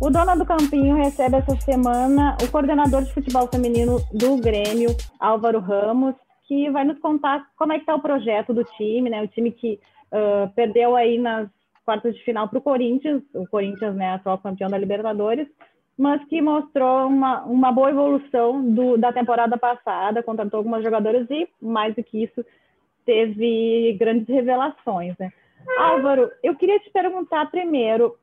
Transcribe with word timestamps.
O 0.00 0.08
Dona 0.08 0.34
do 0.34 0.46
Campinho 0.46 0.96
recebe 0.96 1.36
essa 1.36 1.54
semana 1.56 2.34
o 2.42 2.50
coordenador 2.50 3.02
de 3.02 3.12
futebol 3.12 3.46
feminino 3.48 3.98
do 4.10 4.38
Grêmio, 4.38 4.96
Álvaro 5.20 5.58
Ramos, 5.58 6.14
que 6.48 6.70
vai 6.70 6.84
nos 6.84 6.98
contar 7.00 7.46
como 7.54 7.74
é 7.74 7.76
que 7.76 7.82
está 7.82 7.94
o 7.94 8.00
projeto 8.00 8.54
do 8.54 8.64
time, 8.64 9.10
né? 9.10 9.22
O 9.22 9.28
time 9.28 9.52
que 9.52 9.78
uh, 10.10 10.48
perdeu 10.54 10.96
aí 10.96 11.18
nas 11.18 11.50
quartas 11.84 12.14
de 12.14 12.24
final 12.24 12.48
para 12.48 12.58
o 12.58 12.62
Corinthians, 12.62 13.22
o 13.34 13.46
Corinthians, 13.46 13.94
né, 13.94 14.14
atual 14.14 14.38
campeão 14.38 14.70
da 14.70 14.78
Libertadores, 14.78 15.46
mas 15.98 16.24
que 16.28 16.40
mostrou 16.40 17.06
uma, 17.06 17.42
uma 17.42 17.70
boa 17.70 17.90
evolução 17.90 18.62
do, 18.72 18.96
da 18.96 19.12
temporada 19.12 19.58
passada, 19.58 20.22
contratou 20.22 20.58
algumas 20.58 20.82
jogadoras 20.82 21.28
e, 21.28 21.46
mais 21.60 21.94
do 21.94 22.02
que 22.02 22.24
isso, 22.24 22.42
teve 23.04 23.96
grandes 23.98 24.28
revelações, 24.28 25.14
né? 25.18 25.30
Álvaro, 25.78 26.30
eu 26.42 26.56
queria 26.56 26.80
te 26.80 26.90
perguntar 26.90 27.50
primeiro, 27.50 28.16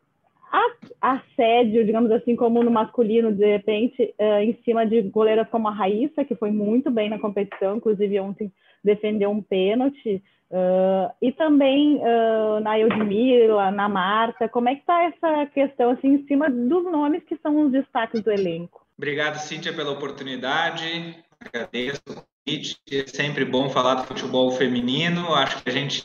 assédio, 1.02 1.86
digamos 1.86 2.12
assim, 2.12 2.36
como 2.36 2.64
no 2.64 2.72
masculino, 2.72 3.32
de 3.32 3.46
repente, 3.46 4.14
uh, 4.20 4.40
em 4.42 4.58
cima 4.64 4.86
de 4.86 5.02
goleiras 5.02 5.48
como 5.50 5.68
a 5.68 5.72
Raíssa, 5.72 6.26
que 6.26 6.36
foi 6.36 6.52
muito 6.52 6.90
bem 6.90 7.10
na 7.10 7.20
competição, 7.20 7.78
inclusive 7.78 8.20
ontem 8.20 8.52
defendeu 8.84 9.30
um 9.30 9.42
pênalti, 9.42 10.24
uh, 10.52 11.12
e 11.22 11.32
também 11.32 11.98
uh, 11.98 12.60
na 12.62 12.80
Eudmila, 12.80 13.72
na 13.72 13.90
Marta, 13.90 14.48
como 14.48 14.70
é 14.70 14.76
que 14.76 14.82
está 14.82 15.04
essa 15.04 15.46
questão, 15.48 15.92
assim, 15.92 16.14
em 16.16 16.28
cima 16.28 16.50
dos 16.50 16.84
nomes 16.86 17.24
que 17.24 17.38
são 17.38 17.66
os 17.66 17.72
destaques 17.72 18.22
do 18.22 18.32
elenco? 18.32 18.86
Obrigado, 18.98 19.36
Cíntia, 19.36 19.74
pela 19.74 19.92
oportunidade, 19.92 21.16
agradeço 21.40 22.02
é 22.50 23.06
sempre 23.08 23.44
bom 23.44 23.70
falar 23.70 23.96
do 23.96 24.04
futebol 24.06 24.50
feminino. 24.52 25.34
Acho 25.36 25.62
que 25.62 25.70
a 25.70 25.74
gente, 25.74 26.02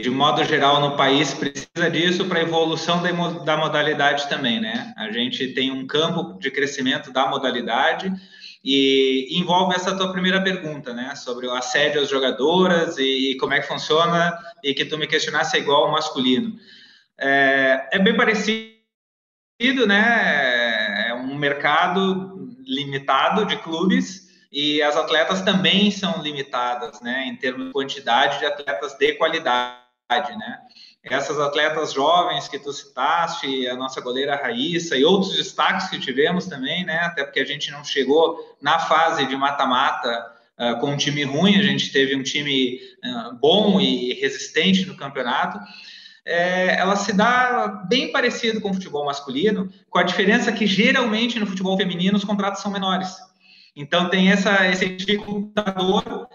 de 0.00 0.08
modo 0.08 0.44
geral, 0.44 0.80
no 0.80 0.96
país 0.96 1.34
precisa 1.34 1.90
disso 1.90 2.24
para 2.26 2.38
a 2.38 2.42
evolução 2.42 3.02
da 3.44 3.56
modalidade 3.56 4.28
também, 4.28 4.60
né? 4.60 4.94
A 4.96 5.10
gente 5.10 5.48
tem 5.48 5.72
um 5.72 5.84
campo 5.84 6.38
de 6.38 6.48
crescimento 6.52 7.12
da 7.12 7.26
modalidade 7.26 8.12
e 8.64 9.36
envolve 9.36 9.74
essa 9.74 9.96
tua 9.96 10.12
primeira 10.12 10.40
pergunta, 10.40 10.94
né? 10.94 11.16
Sobre 11.16 11.48
o 11.48 11.52
assédio 11.52 12.00
às 12.00 12.08
jogadoras 12.08 12.96
e, 12.96 13.36
como 13.40 13.52
é 13.52 13.60
que 13.60 13.66
funciona 13.66 14.32
e 14.62 14.74
que 14.74 14.84
tu 14.84 14.96
me 14.96 15.08
questionasse 15.08 15.56
é 15.56 15.60
igual 15.60 15.86
ao 15.86 15.92
masculino. 15.92 16.56
É, 17.18 17.88
é 17.94 17.98
bem 17.98 18.16
parecido, 18.16 18.68
né? 19.88 21.08
É 21.08 21.14
um 21.14 21.36
mercado 21.36 22.54
limitado 22.64 23.44
de 23.44 23.56
clubes 23.56 24.23
e 24.54 24.80
as 24.80 24.96
atletas 24.96 25.42
também 25.42 25.90
são 25.90 26.22
limitadas, 26.22 27.00
né, 27.00 27.26
em 27.26 27.34
termos 27.34 27.66
de 27.66 27.72
quantidade 27.72 28.38
de 28.38 28.46
atletas 28.46 28.96
de 28.96 29.14
qualidade, 29.14 29.74
né. 30.08 30.60
Essas 31.02 31.40
atletas 31.40 31.92
jovens 31.92 32.46
que 32.46 32.58
tu 32.58 32.72
citaste, 32.72 33.68
a 33.68 33.74
nossa 33.74 34.00
goleira 34.00 34.36
Raíssa 34.36 34.96
e 34.96 35.04
outros 35.04 35.36
destaques 35.36 35.88
que 35.88 35.98
tivemos 35.98 36.46
também, 36.46 36.84
né, 36.84 36.98
até 37.00 37.24
porque 37.24 37.40
a 37.40 37.44
gente 37.44 37.70
não 37.72 37.84
chegou 37.84 38.56
na 38.62 38.78
fase 38.78 39.26
de 39.26 39.36
mata-mata 39.36 40.32
uh, 40.56 40.78
com 40.78 40.92
um 40.92 40.96
time 40.96 41.24
ruim, 41.24 41.58
a 41.58 41.62
gente 41.62 41.92
teve 41.92 42.14
um 42.14 42.22
time 42.22 42.78
uh, 43.04 43.34
bom 43.34 43.80
e 43.80 44.14
resistente 44.14 44.86
no 44.86 44.96
campeonato. 44.96 45.58
É, 46.24 46.76
ela 46.76 46.96
se 46.96 47.12
dá 47.12 47.84
bem 47.86 48.10
parecido 48.10 48.60
com 48.60 48.70
o 48.70 48.74
futebol 48.74 49.04
masculino, 49.04 49.68
com 49.90 49.98
a 49.98 50.02
diferença 50.04 50.52
que 50.52 50.66
geralmente 50.66 51.38
no 51.38 51.46
futebol 51.46 51.76
feminino 51.76 52.16
os 52.16 52.24
contratos 52.24 52.62
são 52.62 52.70
menores. 52.70 53.14
Então, 53.76 54.08
tem 54.08 54.30
essa, 54.30 54.66
esse 54.68 54.88
dificultador 54.90 56.28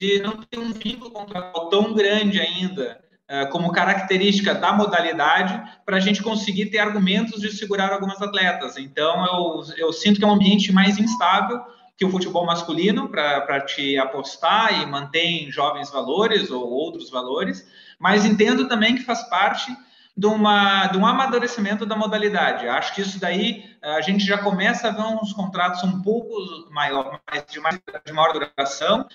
de 0.00 0.22
não 0.22 0.42
ter 0.42 0.58
um 0.58 0.72
vínculo 0.72 1.10
contratual 1.10 1.68
tão 1.68 1.92
grande 1.92 2.40
ainda, 2.40 2.98
uh, 3.30 3.50
como 3.50 3.70
característica 3.70 4.54
da 4.54 4.72
modalidade, 4.72 5.62
para 5.84 5.98
a 5.98 6.00
gente 6.00 6.22
conseguir 6.22 6.66
ter 6.66 6.78
argumentos 6.78 7.40
de 7.40 7.52
segurar 7.52 7.92
algumas 7.92 8.20
atletas. 8.22 8.78
Então, 8.78 9.26
eu, 9.26 9.76
eu 9.76 9.92
sinto 9.92 10.18
que 10.18 10.24
é 10.24 10.28
um 10.28 10.34
ambiente 10.34 10.72
mais 10.72 10.98
instável 10.98 11.60
que 12.00 12.04
o 12.06 12.10
futebol 12.10 12.46
masculino, 12.46 13.10
para 13.10 13.60
te 13.60 13.98
apostar 13.98 14.80
e 14.80 14.86
manter 14.86 15.50
jovens 15.50 15.90
valores 15.90 16.50
ou 16.50 16.66
outros 16.66 17.10
valores, 17.10 17.68
mas 17.98 18.24
entendo 18.24 18.66
também 18.66 18.94
que 18.94 19.04
faz 19.04 19.22
parte 19.28 19.70
de, 20.16 20.26
uma, 20.26 20.86
de 20.88 20.98
um 20.98 21.06
amadurecimento 21.06 21.86
da 21.86 21.96
modalidade. 21.96 22.68
Acho 22.68 22.94
que 22.94 23.00
isso 23.00 23.18
daí 23.20 23.76
eh, 23.82 23.94
a 23.94 24.00
gente 24.00 24.24
já 24.24 24.38
começa 24.38 24.88
a 24.88 24.90
ver 24.90 25.02
uns 25.02 25.32
contratos 25.32 25.82
um 25.84 26.02
pouco 26.02 26.30
maior, 26.70 27.20
mais, 27.30 27.46
de, 27.46 27.60
mais, 27.60 27.80
de 28.04 28.12
maior 28.12 28.32
duração, 28.32 29.06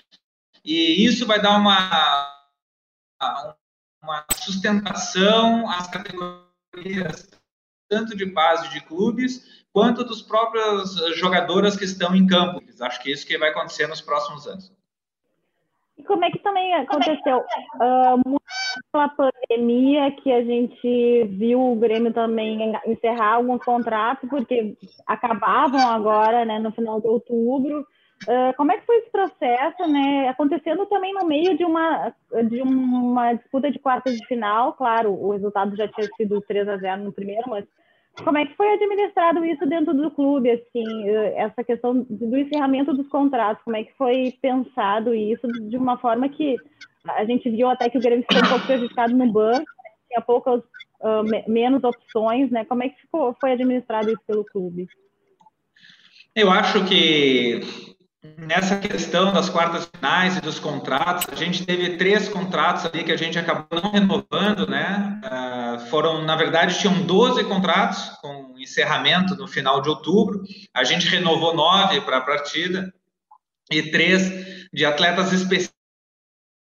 e 0.64 1.04
isso 1.04 1.26
vai 1.26 1.40
dar 1.40 1.56
uma, 1.56 2.36
uma 4.02 4.24
sustentação 4.34 5.68
às 5.70 5.86
categorias, 5.86 7.30
tanto 7.88 8.16
de 8.16 8.26
base 8.26 8.68
de 8.70 8.80
clubes, 8.80 9.64
quanto 9.72 10.02
dos 10.02 10.22
próprios 10.22 10.96
jogadoras 11.16 11.76
que 11.76 11.84
estão 11.84 12.16
em 12.16 12.26
campo. 12.26 12.62
Acho 12.80 13.00
que 13.00 13.10
é 13.10 13.12
isso 13.12 13.26
que 13.26 13.38
vai 13.38 13.50
acontecer 13.50 13.86
nos 13.86 14.00
próximos 14.00 14.46
anos. 14.46 14.72
E 15.96 16.02
como 16.02 16.24
é 16.24 16.30
que 16.30 16.38
também 16.40 16.74
aconteceu? 16.74 17.44
Uh, 17.76 18.38
pela 18.92 19.08
pandemia 19.08 20.10
que 20.12 20.32
a 20.32 20.42
gente 20.42 21.24
viu 21.24 21.60
o 21.60 21.76
Grêmio 21.76 22.12
também 22.12 22.72
encerrar 22.86 23.34
alguns 23.34 23.62
contratos, 23.64 24.28
porque 24.28 24.76
acabavam 25.06 25.88
agora, 25.88 26.44
né, 26.44 26.58
no 26.58 26.72
final 26.72 27.00
de 27.00 27.06
outubro. 27.06 27.86
Uh, 28.24 28.56
como 28.56 28.72
é 28.72 28.78
que 28.78 28.86
foi 28.86 28.96
esse 28.96 29.10
processo, 29.10 29.86
né? 29.86 30.28
Acontecendo 30.28 30.86
também 30.86 31.12
no 31.12 31.26
meio 31.26 31.56
de 31.56 31.64
uma, 31.64 32.14
de 32.48 32.62
uma 32.62 33.34
disputa 33.34 33.70
de 33.70 33.78
quartas 33.78 34.16
de 34.16 34.26
final, 34.26 34.72
claro, 34.72 35.12
o 35.12 35.32
resultado 35.32 35.76
já 35.76 35.86
tinha 35.86 36.08
sido 36.16 36.40
3 36.40 36.66
a 36.66 36.78
0 36.78 37.04
no 37.04 37.12
primeiro, 37.12 37.44
mas 37.46 37.66
como 38.24 38.38
é 38.38 38.46
que 38.46 38.56
foi 38.56 38.72
administrado 38.72 39.44
isso 39.44 39.66
dentro 39.66 39.92
do 39.92 40.10
clube, 40.10 40.50
assim, 40.50 41.08
essa 41.36 41.62
questão 41.62 42.06
do 42.08 42.38
encerramento 42.38 42.94
dos 42.94 43.06
contratos, 43.08 43.62
como 43.62 43.76
é 43.76 43.84
que 43.84 43.92
foi 43.98 44.32
pensado 44.40 45.14
isso 45.14 45.46
de 45.68 45.76
uma 45.76 45.98
forma 45.98 46.26
que 46.28 46.56
a 47.08 47.24
gente 47.24 47.48
viu 47.50 47.68
até 47.68 47.88
que 47.88 47.98
o 47.98 48.00
Grêmio 48.00 48.24
ficou 48.28 48.44
um 48.44 48.50
pouco 48.50 48.66
prejudicado 48.66 49.14
no 49.14 49.30
banco, 49.30 49.66
tinha 50.08 50.20
poucas, 50.20 50.60
uh, 51.00 51.50
menos 51.50 51.82
opções, 51.84 52.50
né? 52.50 52.64
Como 52.64 52.82
é 52.82 52.88
que 52.88 53.00
ficou, 53.00 53.36
foi 53.40 53.52
administrado 53.52 54.10
isso 54.10 54.22
pelo 54.26 54.44
clube? 54.44 54.88
Eu 56.34 56.50
acho 56.50 56.84
que 56.84 57.60
nessa 58.38 58.76
questão 58.78 59.32
das 59.32 59.48
quartas 59.48 59.88
finais 59.94 60.36
e 60.36 60.40
dos 60.40 60.58
contratos, 60.58 61.26
a 61.30 61.34
gente 61.34 61.64
teve 61.64 61.96
três 61.96 62.28
contratos 62.28 62.84
ali 62.86 63.04
que 63.04 63.12
a 63.12 63.16
gente 63.16 63.38
acabou 63.38 63.80
não 63.80 63.90
renovando, 63.90 64.68
né? 64.68 65.20
Uh, 65.24 65.80
foram, 65.86 66.22
na 66.22 66.36
verdade, 66.36 66.78
tinham 66.78 67.02
12 67.02 67.44
contratos 67.44 68.10
com 68.20 68.54
encerramento 68.58 69.36
no 69.36 69.46
final 69.46 69.80
de 69.80 69.88
outubro. 69.88 70.42
A 70.74 70.84
gente 70.84 71.08
renovou 71.08 71.54
nove 71.54 72.00
para 72.00 72.18
a 72.18 72.22
partida 72.22 72.92
e 73.70 73.90
três 73.90 74.68
de 74.72 74.84
atletas 74.84 75.32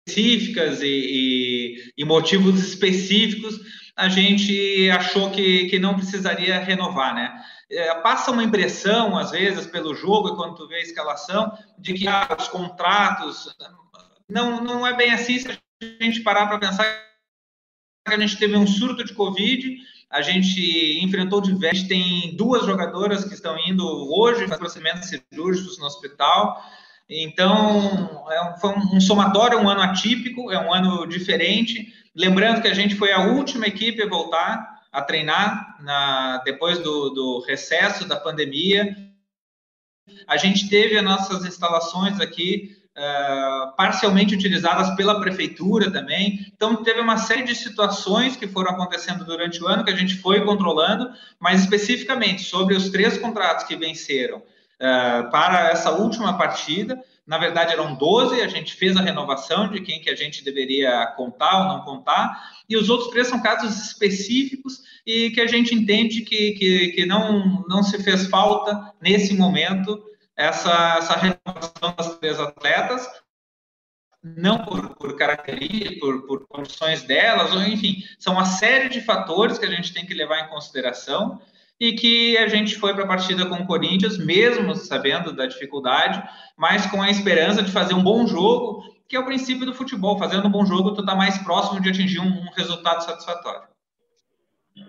específicas 0.09 0.81
e, 0.81 0.87
e, 0.87 1.93
e 1.97 2.05
motivos 2.05 2.61
específicos. 2.61 3.61
A 3.97 4.09
gente 4.09 4.89
achou 4.91 5.31
que, 5.31 5.67
que 5.67 5.79
não 5.79 5.95
precisaria 5.95 6.59
renovar, 6.61 7.15
né? 7.15 7.43
é, 7.71 7.95
passa 7.97 8.31
uma 8.31 8.43
impressão, 8.43 9.17
às 9.17 9.31
vezes, 9.31 9.67
pelo 9.67 9.95
jogo, 9.95 10.29
e 10.29 10.37
quando 10.37 10.55
tu 10.55 10.67
vê 10.67 10.77
a 10.77 10.83
escalação, 10.83 11.53
de 11.79 11.95
que 11.95 12.09
ah, 12.09 12.29
os 12.39 12.49
contratos. 12.49 13.55
Não, 14.29 14.63
não 14.63 14.87
é 14.87 14.95
bem 14.95 15.11
assim 15.11 15.39
se 15.39 15.49
a 15.51 16.05
gente 16.05 16.21
parar 16.21 16.47
para 16.47 16.59
pensar 16.59 16.85
que 18.07 18.15
a 18.15 18.19
gente 18.19 18.37
teve 18.37 18.57
um 18.57 18.67
surto 18.67 19.05
de 19.05 19.13
Covid, 19.13 19.77
a 20.11 20.23
gente 20.23 20.99
enfrentou 21.03 21.41
diversos. 21.41 21.87
Tem 21.87 22.35
duas 22.37 22.65
jogadoras 22.65 23.25
que 23.25 23.35
estão 23.35 23.57
indo 23.67 23.85
hoje 23.87 24.47
fazer 24.47 24.59
procedimentos 24.59 25.09
cirúrgicos 25.09 25.79
no 25.79 25.87
hospital. 25.87 26.63
Então, 27.09 28.27
é 28.31 28.43
um, 28.43 28.57
foi 28.59 28.71
um 28.71 29.01
somatório, 29.01 29.59
um 29.59 29.69
ano 29.69 29.81
atípico, 29.81 30.53
é 30.53 30.59
um 30.59 30.73
ano 30.73 31.07
diferente. 31.07 31.93
Lembrando 32.15 32.61
que 32.61 32.69
a 32.69 32.75
gente 32.75 32.97
foi 32.97 33.13
a 33.13 33.29
última 33.29 33.67
equipe 33.67 34.03
a 34.03 34.09
voltar 34.09 34.79
a 34.93 35.01
treinar 35.01 35.77
na, 35.81 36.39
depois 36.45 36.79
do, 36.81 37.11
do 37.11 37.45
recesso 37.47 38.07
da 38.07 38.17
pandemia. 38.17 38.95
A 40.27 40.37
gente 40.37 40.69
teve 40.69 40.99
as 40.99 41.05
nossas 41.05 41.47
instalações 41.47 42.21
aqui 42.21 42.77
uh, 42.97 43.75
parcialmente 43.75 44.35
utilizadas 44.35 44.95
pela 44.95 45.21
prefeitura 45.21 45.91
também. 45.91 46.47
Então, 46.55 46.83
teve 46.83 47.01
uma 47.01 47.17
série 47.17 47.43
de 47.43 47.55
situações 47.55 48.37
que 48.37 48.47
foram 48.47 48.73
acontecendo 48.73 49.25
durante 49.25 49.63
o 49.63 49.67
ano 49.67 49.85
que 49.85 49.91
a 49.91 49.97
gente 49.97 50.17
foi 50.17 50.45
controlando, 50.45 51.11
mas 51.41 51.63
especificamente 51.63 52.43
sobre 52.43 52.75
os 52.75 52.91
três 52.91 53.17
contratos 53.17 53.65
que 53.65 53.77
venceram 53.77 54.43
uh, 54.81 55.31
para 55.31 55.71
essa 55.71 55.91
última 55.91 56.37
partida. 56.37 57.03
Na 57.27 57.37
verdade, 57.37 57.73
eram 57.73 57.95
12, 57.95 58.41
a 58.41 58.49
gente 58.49 58.75
fez 58.75 58.97
a 58.97 59.03
renovação 59.03 59.69
de 59.69 59.81
quem 59.81 60.01
que 60.01 60.09
a 60.09 60.17
gente 60.17 60.43
deveria 60.43 61.07
contar 61.17 61.63
ou 61.63 61.69
não 61.69 61.83
contar, 61.83 62.55
e 62.69 62.77
os 62.77 62.89
outros 62.89 63.11
três 63.11 63.29
são 63.29 63.43
casos 63.43 63.77
específicos 63.87 64.83
e 65.07 65.31
que 65.31 65.41
a 65.41 65.47
gente 65.47 65.75
entende 65.75 66.23
que, 66.23 66.53
que, 66.53 66.89
que 66.89 67.07
não, 67.07 67.65
não 67.69 67.83
se 67.83 68.03
fez 68.03 68.27
falta, 68.29 68.95
nesse 69.01 69.35
momento, 69.35 70.03
essa, 70.35 70.97
essa 70.99 71.15
renovação 71.15 71.95
das 71.97 72.19
três 72.19 72.41
atletas, 72.41 73.07
não 74.23 74.65
por, 74.65 74.95
por 74.97 75.17
características, 75.17 75.99
por, 75.99 76.27
por 76.27 76.47
condições 76.47 77.03
delas, 77.03 77.53
ou 77.53 77.63
enfim, 77.63 78.03
são 78.19 78.35
uma 78.35 78.47
série 78.47 78.89
de 78.89 79.01
fatores 79.03 79.59
que 79.59 79.67
a 79.67 79.71
gente 79.71 79.93
tem 79.93 80.07
que 80.07 80.15
levar 80.15 80.41
em 80.41 80.49
consideração 80.49 81.41
e 81.81 81.93
que 81.93 82.37
a 82.39 82.49
gente 82.49 82.77
foi 82.77 82.93
para 82.93 83.05
a 83.05 83.09
partida 83.09 83.47
com 83.47 83.57
o 83.57 83.67
Corinthians, 83.67 84.19
mesmo 84.19 84.75
sabendo 84.75 85.33
da 85.33 85.47
dificuldade, 85.47 86.23
mas 86.57 86.87
com 86.87 87.01
a 87.01 87.11
esperança 87.11 87.63
de 87.63 87.71
fazer 87.71 87.95
um 87.95 88.03
bom 88.03 88.27
jogo, 88.27 88.83
que 89.09 89.17
é 89.17 89.21
o 89.21 89.25
princípio 89.25 89.65
do 89.65 89.75
futebol. 89.75 90.19
Fazendo 90.19 90.49
um 90.49 90.51
bom 90.51 90.65
jogo, 90.67 90.93
tu 90.93 91.01
está 91.01 91.15
mais 91.15 91.39
próximo 91.39 91.81
de 91.81 91.89
atingir 91.89 92.21
um, 92.21 92.27
um 92.27 92.51
resultado 92.57 93.05
satisfatório. 93.05 93.69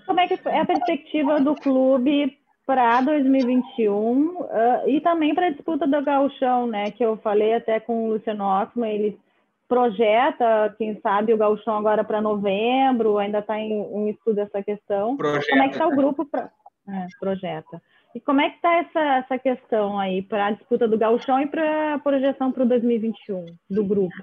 Como 0.06 0.20
é 0.20 0.28
que 0.28 0.40
é 0.48 0.60
a 0.60 0.66
perspectiva 0.66 1.40
do 1.40 1.56
clube 1.56 2.38
para 2.66 3.02
2021 3.02 4.42
uh, 4.42 4.46
e 4.88 5.02
também 5.02 5.34
para 5.34 5.48
a 5.48 5.52
disputa 5.52 5.88
do 5.88 6.04
gauchão, 6.04 6.68
né? 6.68 6.92
Que 6.92 7.04
eu 7.04 7.18
falei 7.18 7.56
até 7.56 7.80
com 7.80 8.06
o 8.06 8.14
Luciano 8.14 8.46
Ossman, 8.46 8.92
ele 8.92 9.20
projeta, 9.68 10.76
quem 10.80 11.00
sabe, 11.00 11.32
o 11.32 11.38
gauchão 11.38 11.78
agora 11.78 12.04
para 12.04 12.22
novembro, 12.22 13.20
ainda 13.20 13.38
está 13.38 13.58
em, 13.60 13.72
em, 13.72 14.10
estudo 14.10 14.40
essa 14.40 14.64
questão. 14.64 15.16
Projeta. 15.16 15.48
Como 15.48 15.64
é 15.64 15.68
que 15.68 15.74
está 15.76 15.88
o 15.88 15.96
grupo 15.96 16.26
para... 16.26 16.52
É, 16.92 17.08
projeta. 17.20 17.82
E 18.16 18.20
como 18.20 18.42
é 18.42 18.50
que 18.50 18.56
está 18.56 18.78
essa, 18.78 19.00
essa 19.00 19.38
questão 19.38 20.00
aí 20.00 20.22
para 20.24 20.48
a 20.48 20.52
disputa 20.52 20.88
do 20.88 20.98
gauchão 20.98 21.40
e 21.40 21.48
para 21.48 21.96
a 21.96 22.00
projeção 22.00 22.52
para 22.52 22.64
o 22.64 22.68
2021 22.68 23.46
do 23.70 23.84
grupo? 23.84 24.16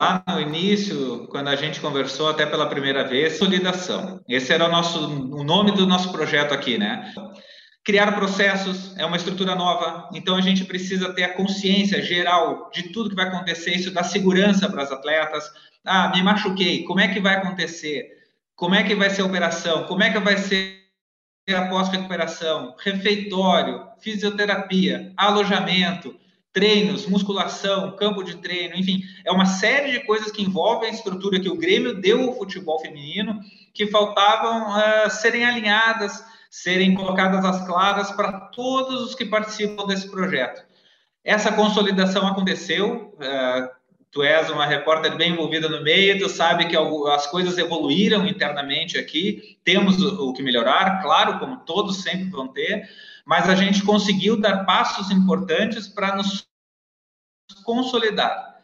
Lá 0.00 0.22
no 0.28 0.40
início, 0.40 1.26
quando 1.28 1.48
a 1.48 1.56
gente 1.56 1.80
conversou 1.80 2.28
até 2.28 2.46
pela 2.46 2.68
primeira 2.68 3.04
vez, 3.04 3.38
solidação. 3.38 4.20
Esse 4.28 4.52
era 4.52 4.66
o 4.66 4.70
nosso 4.70 4.98
o 4.98 5.44
nome 5.44 5.72
do 5.72 5.86
nosso 5.86 6.12
projeto 6.12 6.52
aqui, 6.52 6.78
né? 6.78 7.12
Criar 7.84 8.12
processos 8.12 8.96
é 8.98 9.06
uma 9.06 9.16
estrutura 9.16 9.54
nova, 9.54 10.08
então 10.12 10.36
a 10.36 10.40
gente 10.40 10.64
precisa 10.64 11.14
ter 11.14 11.22
a 11.22 11.34
consciência 11.34 12.02
geral 12.02 12.70
de 12.72 12.90
tudo 12.92 13.10
que 13.10 13.16
vai 13.16 13.28
acontecer, 13.28 13.74
isso 13.74 13.92
dá 13.92 14.02
segurança 14.02 14.68
para 14.68 14.82
as 14.82 14.90
atletas. 14.90 15.44
Ah, 15.84 16.10
me 16.14 16.22
machuquei, 16.22 16.84
como 16.84 17.00
é 17.00 17.08
que 17.08 17.20
vai 17.20 17.36
acontecer? 17.36 18.08
Como 18.54 18.74
é 18.74 18.82
que 18.82 18.94
vai 18.94 19.08
ser 19.08 19.22
a 19.22 19.26
operação? 19.26 19.84
Como 19.84 20.02
é 20.02 20.10
que 20.10 20.18
vai 20.18 20.36
ser 20.36 20.85
a 21.54 21.68
pós-recuperação? 21.68 22.74
Refeitório, 22.78 23.86
fisioterapia, 24.00 25.12
alojamento, 25.16 26.14
treinos, 26.52 27.06
musculação, 27.06 27.94
campo 27.96 28.22
de 28.22 28.36
treino, 28.36 28.74
enfim, 28.76 29.02
é 29.24 29.30
uma 29.30 29.46
série 29.46 29.92
de 29.92 30.06
coisas 30.06 30.32
que 30.32 30.42
envolvem 30.42 30.88
a 30.90 30.92
estrutura 30.92 31.38
que 31.38 31.48
o 31.48 31.56
Grêmio 31.56 32.00
deu 32.00 32.22
ao 32.22 32.36
futebol 32.36 32.80
feminino, 32.80 33.40
que 33.74 33.86
faltavam 33.86 34.76
uh, 34.76 35.10
serem 35.10 35.44
alinhadas 35.44 36.24
serem 36.50 36.94
colocadas 36.94 37.44
às 37.44 37.66
claras 37.66 38.10
para 38.12 38.32
todos 38.32 39.02
os 39.02 39.14
que 39.14 39.26
participam 39.26 39.86
desse 39.86 40.10
projeto. 40.10 40.64
Essa 41.22 41.52
consolidação 41.52 42.26
aconteceu. 42.26 43.14
Uh, 43.16 43.76
tu 44.16 44.22
és 44.22 44.48
uma 44.48 44.64
repórter 44.64 45.14
bem 45.14 45.32
envolvida 45.32 45.68
no 45.68 45.82
meio, 45.82 46.18
tu 46.18 46.26
sabe 46.26 46.64
que 46.64 46.74
as 46.74 47.26
coisas 47.26 47.58
evoluíram 47.58 48.26
internamente 48.26 48.96
aqui, 48.96 49.58
temos 49.62 50.00
o 50.00 50.32
que 50.32 50.42
melhorar, 50.42 51.02
claro, 51.02 51.38
como 51.38 51.58
todos 51.66 52.02
sempre 52.02 52.30
vão 52.30 52.48
ter, 52.48 52.88
mas 53.26 53.46
a 53.46 53.54
gente 53.54 53.82
conseguiu 53.82 54.40
dar 54.40 54.64
passos 54.64 55.10
importantes 55.10 55.86
para 55.86 56.16
nos 56.16 56.48
consolidar. 57.62 58.56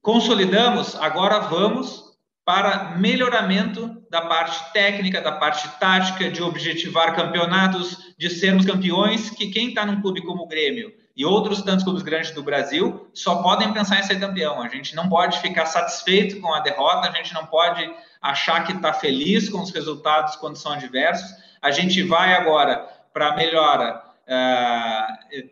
Consolidamos, 0.00 0.94
agora 0.94 1.40
vamos 1.40 2.16
para 2.42 2.96
melhoramento 2.96 4.02
da 4.08 4.22
parte 4.22 4.72
técnica, 4.72 5.20
da 5.20 5.32
parte 5.32 5.68
tática, 5.78 6.30
de 6.30 6.42
objetivar 6.42 7.14
campeonatos, 7.14 8.14
de 8.16 8.30
sermos 8.30 8.64
campeões, 8.64 9.28
que 9.28 9.50
quem 9.50 9.68
está 9.68 9.84
num 9.84 10.00
clube 10.00 10.22
como 10.22 10.44
o 10.44 10.48
Grêmio 10.48 10.90
e 11.20 11.24
outros 11.26 11.60
tantos 11.60 11.84
clubes 11.84 12.02
grandes 12.02 12.30
do 12.30 12.42
Brasil 12.42 13.06
só 13.12 13.42
podem 13.42 13.70
pensar 13.74 14.00
em 14.00 14.02
ser 14.02 14.18
campeão. 14.18 14.62
A 14.62 14.68
gente 14.68 14.96
não 14.96 15.06
pode 15.06 15.38
ficar 15.40 15.66
satisfeito 15.66 16.40
com 16.40 16.50
a 16.54 16.60
derrota, 16.60 17.10
a 17.10 17.12
gente 17.12 17.34
não 17.34 17.44
pode 17.44 17.94
achar 18.22 18.64
que 18.64 18.72
está 18.72 18.90
feliz 18.94 19.50
com 19.50 19.60
os 19.60 19.70
resultados 19.70 20.36
quando 20.36 20.56
são 20.56 20.72
adversos. 20.72 21.30
A 21.60 21.70
gente 21.70 22.02
vai 22.02 22.32
agora 22.32 22.88
para 23.12 23.36
melhora 23.36 24.02
uh, 24.26 25.48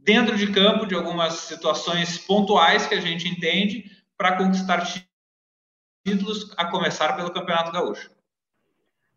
dentro 0.00 0.34
de 0.34 0.50
campo 0.50 0.86
de 0.86 0.94
algumas 0.94 1.34
situações 1.34 2.16
pontuais 2.16 2.86
que 2.86 2.94
a 2.94 3.00
gente 3.00 3.28
entende 3.28 3.84
para 4.16 4.38
conquistar 4.38 4.82
títulos, 6.06 6.54
a 6.56 6.64
começar 6.64 7.14
pelo 7.16 7.30
Campeonato 7.30 7.70
Gaúcho. 7.70 8.10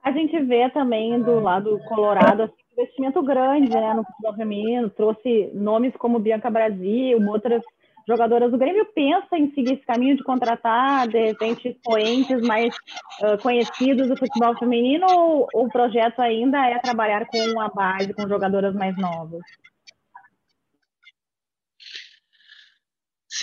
A 0.04 0.12
gente 0.12 0.38
vê 0.42 0.70
também 0.72 1.22
do 1.22 1.40
lado 1.40 1.80
colorado 1.88 2.44
assim, 2.44 2.65
investimento 2.78 3.22
grande 3.24 3.70
né, 3.70 3.94
no 3.94 4.04
futebol 4.04 4.36
feminino, 4.36 4.90
trouxe 4.90 5.50
nomes 5.54 5.96
como 5.98 6.20
Bianca 6.20 6.50
Brasil, 6.50 7.20
outras 7.28 7.62
jogadoras 8.08 8.52
do 8.52 8.58
Grêmio 8.58 8.86
pensa 8.94 9.36
em 9.36 9.52
seguir 9.54 9.74
esse 9.74 9.86
caminho 9.86 10.16
de 10.16 10.24
contratar, 10.24 11.08
de 11.08 11.20
repente, 11.20 11.70
expoentes 11.70 12.42
mais 12.42 12.76
uh, 13.24 13.42
conhecidos 13.42 14.08
do 14.08 14.18
futebol 14.18 14.56
feminino, 14.58 15.06
ou 15.10 15.48
o 15.54 15.70
projeto 15.70 16.20
ainda 16.20 16.68
é 16.68 16.78
trabalhar 16.80 17.26
com 17.26 17.60
a 17.60 17.70
base, 17.70 18.14
com 18.14 18.28
jogadoras 18.28 18.76
mais 18.76 18.96
novas? 18.98 19.42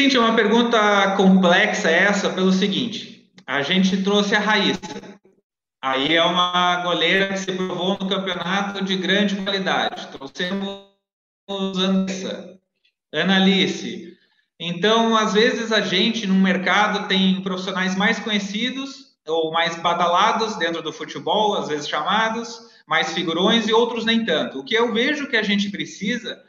É 0.00 0.18
uma 0.18 0.34
pergunta 0.34 1.16
complexa 1.16 1.90
essa 1.90 2.30
pelo 2.30 2.50
seguinte 2.50 3.12
a 3.46 3.62
gente 3.62 4.02
trouxe 4.02 4.34
a 4.34 4.38
Raíssa. 4.38 4.80
Aí 5.82 6.14
é 6.14 6.22
uma 6.22 6.76
goleira 6.76 7.26
que 7.26 7.38
se 7.38 7.50
provou 7.50 7.98
no 7.98 8.08
campeonato 8.08 8.84
de 8.84 8.94
grande 8.94 9.34
qualidade. 9.34 10.06
Trouxemos 10.12 10.86
Andressa, 11.50 12.56
Ana 13.12 13.34
Alice. 13.34 14.16
Então, 14.60 15.16
às 15.16 15.32
vezes, 15.32 15.72
a 15.72 15.80
gente 15.80 16.24
no 16.24 16.36
mercado 16.36 17.08
tem 17.08 17.42
profissionais 17.42 17.96
mais 17.96 18.20
conhecidos 18.20 19.16
ou 19.26 19.50
mais 19.50 19.74
badalados 19.74 20.54
dentro 20.54 20.82
do 20.82 20.92
futebol, 20.92 21.56
às 21.56 21.66
vezes 21.66 21.88
chamados, 21.88 22.60
mais 22.86 23.12
figurões 23.12 23.66
e 23.66 23.72
outros 23.72 24.04
nem 24.04 24.24
tanto. 24.24 24.60
O 24.60 24.64
que 24.64 24.76
eu 24.76 24.92
vejo 24.92 25.26
que 25.26 25.36
a 25.36 25.42
gente 25.42 25.68
precisa 25.68 26.40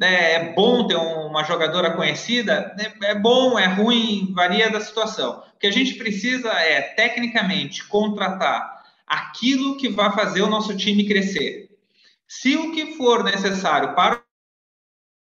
é, 0.00 0.32
é 0.36 0.54
bom 0.54 0.86
ter 0.86 0.96
uma 0.96 1.44
jogadora 1.44 1.90
conhecida, 1.90 2.74
é, 2.78 3.10
é 3.10 3.14
bom, 3.14 3.58
é 3.58 3.66
ruim, 3.66 4.32
varia 4.34 4.70
da 4.70 4.80
situação. 4.80 5.42
O 5.54 5.58
que 5.58 5.66
a 5.66 5.72
gente 5.72 5.92
precisa 5.96 6.50
é, 6.52 6.80
tecnicamente, 6.80 7.86
contratar 7.86 8.77
aquilo 9.08 9.76
que 9.76 9.88
vai 9.88 10.12
fazer 10.12 10.42
o 10.42 10.50
nosso 10.50 10.76
time 10.76 11.06
crescer. 11.06 11.68
Se 12.26 12.56
o 12.56 12.72
que 12.72 12.94
for 12.96 13.24
necessário 13.24 13.94
para 13.94 14.22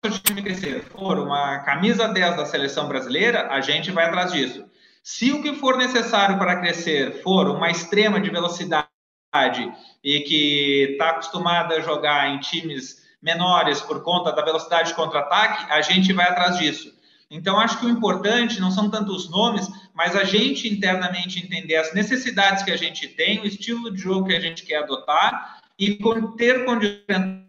o 0.05 0.11
time 0.11 0.43
crescer 0.43 0.83
for 0.83 1.19
uma 1.19 1.61
camisa 1.61 2.09
10 2.09 2.37
da 2.37 2.47
seleção 2.47 2.89
brasileira, 2.89 3.49
a 3.49 3.61
gente 3.61 3.91
vai 3.91 4.07
atrás 4.07 4.33
disso. 4.33 4.65
Se 5.03 5.33
o 5.33 5.41
que 5.41 5.55
for 5.55 5.77
necessário 5.77 6.37
para 6.39 6.61
crescer 6.61 7.23
for 7.23 7.49
uma 7.49 7.71
extrema 7.71 8.21
de 8.21 8.29
velocidade 8.29 8.89
e 10.03 10.21
que 10.21 10.89
está 10.93 11.11
acostumada 11.11 11.77
a 11.77 11.81
jogar 11.81 12.29
em 12.29 12.41
times 12.41 13.07
menores 13.23 13.81
por 13.81 14.03
conta 14.03 14.33
da 14.33 14.45
velocidade 14.45 14.89
de 14.89 14.95
contra-ataque, 14.95 15.71
a 15.71 15.81
gente 15.81 16.13
vai 16.13 16.29
atrás 16.29 16.59
disso. 16.59 16.96
Então, 17.31 17.59
acho 17.59 17.81
que 17.81 17.87
o 17.87 17.91
importante 17.91 18.61
não 18.61 18.71
são 18.71 18.89
tanto 18.89 19.13
os 19.13 19.29
nomes, 19.29 19.69
mas 19.93 20.15
a 20.15 20.25
gente 20.25 20.69
internamente 20.69 21.45
entender 21.45 21.77
as 21.77 21.93
necessidades 21.93 22.63
que 22.63 22.71
a 22.71 22.77
gente 22.77 23.09
tem, 23.09 23.41
o 23.41 23.47
estilo 23.47 23.91
de 23.91 24.01
jogo 24.01 24.29
que 24.29 24.37
a 24.37 24.41
gente 24.41 24.65
quer 24.65 24.79
adotar 24.79 25.61
e 25.79 25.99
ter 26.37 26.65
condição 26.65 27.45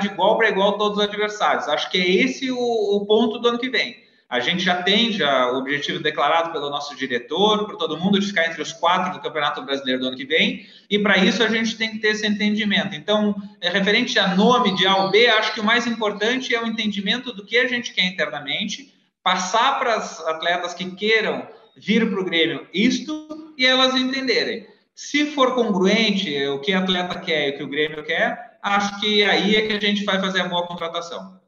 de 0.00 0.06
igual 0.06 0.36
para 0.36 0.48
igual 0.48 0.78
todos 0.78 0.98
os 0.98 1.04
adversários. 1.04 1.68
Acho 1.68 1.90
que 1.90 1.98
é 1.98 2.10
esse 2.10 2.50
o, 2.50 2.56
o 2.58 3.06
ponto 3.06 3.38
do 3.38 3.48
ano 3.48 3.58
que 3.58 3.68
vem. 3.68 4.04
A 4.28 4.40
gente 4.40 4.64
já 4.64 4.82
tem 4.82 5.12
já 5.12 5.52
o 5.52 5.58
objetivo 5.58 6.02
declarado 6.02 6.50
pelo 6.50 6.70
nosso 6.70 6.96
diretor, 6.96 7.66
por 7.66 7.76
todo 7.76 7.98
mundo, 7.98 8.18
de 8.18 8.26
ficar 8.26 8.46
entre 8.46 8.60
os 8.60 8.72
quatro 8.72 9.12
do 9.12 9.20
Campeonato 9.20 9.62
Brasileiro 9.62 10.00
do 10.00 10.08
ano 10.08 10.16
que 10.16 10.24
vem, 10.24 10.66
e 10.90 10.98
para 10.98 11.18
isso 11.18 11.42
a 11.42 11.48
gente 11.48 11.76
tem 11.76 11.92
que 11.92 11.98
ter 11.98 12.08
esse 12.08 12.26
entendimento. 12.26 12.94
Então, 12.94 13.34
é 13.60 13.68
referente 13.68 14.18
a 14.18 14.34
nome 14.34 14.74
de 14.74 14.86
A 14.86 14.96
ou 14.96 15.10
B, 15.10 15.26
acho 15.28 15.54
que 15.54 15.60
o 15.60 15.64
mais 15.64 15.86
importante 15.86 16.54
é 16.54 16.60
o 16.60 16.66
entendimento 16.66 17.32
do 17.32 17.44
que 17.44 17.56
a 17.58 17.68
gente 17.68 17.92
quer 17.92 18.06
internamente, 18.06 18.92
passar 19.24 19.78
para 19.80 19.96
as 19.96 20.20
atletas 20.26 20.74
que 20.74 20.94
queiram 20.94 21.48
vir 21.74 22.08
para 22.08 22.20
o 22.20 22.24
Grêmio 22.24 22.68
isto 22.72 23.54
e 23.58 23.66
elas 23.66 23.96
entenderem. 23.96 24.66
Se 24.94 25.26
for 25.26 25.54
congruente 25.54 26.46
o 26.46 26.60
que 26.60 26.72
a 26.72 26.78
atleta 26.78 27.18
quer 27.18 27.48
e 27.48 27.50
o 27.50 27.56
que 27.56 27.62
o 27.64 27.68
Grêmio 27.68 28.04
quer, 28.04 28.58
acho 28.62 29.00
que 29.00 29.24
aí 29.24 29.56
é 29.56 29.66
que 29.66 29.72
a 29.72 29.80
gente 29.80 30.04
vai 30.04 30.20
fazer 30.20 30.42
a 30.42 30.48
boa 30.48 30.66
contratação. 30.66 31.40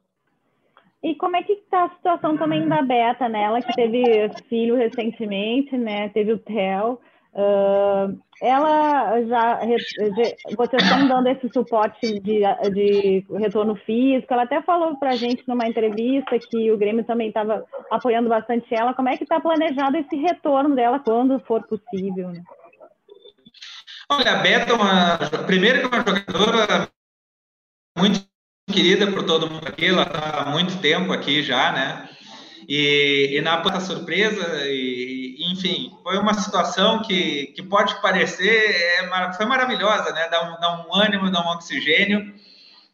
E 1.02 1.14
como 1.14 1.36
é 1.36 1.42
que 1.42 1.52
está 1.52 1.84
a 1.84 1.90
situação 1.90 2.36
também 2.36 2.66
da 2.66 2.82
Beta, 2.82 3.28
né? 3.28 3.44
Ela 3.44 3.62
que 3.62 3.72
teve 3.74 4.02
filho 4.48 4.74
recentemente, 4.74 5.76
né? 5.76 6.08
Teve 6.08 6.32
o 6.32 6.38
Theo. 6.38 6.98
Uh, 7.38 8.18
ela 8.40 9.20
já, 9.24 9.60
vocês 10.56 10.82
estão 10.82 11.06
dando 11.06 11.28
esse 11.28 11.50
suporte 11.52 12.18
de, 12.20 12.40
de 12.72 13.26
retorno 13.30 13.76
físico. 13.76 14.32
Ela 14.32 14.44
até 14.44 14.62
falou 14.62 14.96
para 14.96 15.10
a 15.10 15.16
gente 15.16 15.46
numa 15.46 15.68
entrevista 15.68 16.38
que 16.38 16.72
o 16.72 16.78
Grêmio 16.78 17.04
também 17.04 17.28
estava 17.28 17.62
apoiando 17.90 18.30
bastante 18.30 18.74
ela. 18.74 18.94
Como 18.94 19.10
é 19.10 19.18
que 19.18 19.24
está 19.24 19.38
planejado 19.38 19.98
esse 19.98 20.16
retorno 20.16 20.74
dela 20.74 20.98
quando 20.98 21.38
for 21.40 21.62
possível? 21.66 22.30
Né? 22.30 22.42
Olha, 24.10 24.32
a 24.32 24.36
Beta 24.36 24.72
é 24.72 24.74
uma, 24.74 25.18
primeiro 25.46 25.80
que 25.80 25.84
é 25.84 25.88
uma 25.88 25.98
jogadora 25.98 26.88
muito 27.98 28.26
querida 28.70 29.10
por 29.12 29.24
todo 29.24 29.50
mundo 29.50 29.68
aqui, 29.68 29.86
ela 29.86 30.02
está 30.02 30.42
há 30.42 30.50
muito 30.50 30.78
tempo 30.80 31.12
aqui 31.12 31.42
já, 31.42 31.70
né? 31.72 32.08
E, 32.68 33.36
e 33.36 33.40
na 33.40 33.58
puta 33.58 33.80
surpresa, 33.80 34.44
e, 34.66 35.36
enfim, 35.52 35.96
foi 36.02 36.18
uma 36.18 36.34
situação 36.34 37.00
que, 37.02 37.46
que 37.54 37.62
pode 37.62 38.00
parecer, 38.02 38.74
é, 38.74 39.32
foi 39.34 39.46
maravilhosa, 39.46 40.12
né? 40.12 40.28
Dá 40.28 40.42
um, 40.42 40.60
dá 40.60 40.84
um 40.84 40.94
ânimo, 40.94 41.30
dá 41.30 41.40
um 41.42 41.50
oxigênio. 41.50 42.34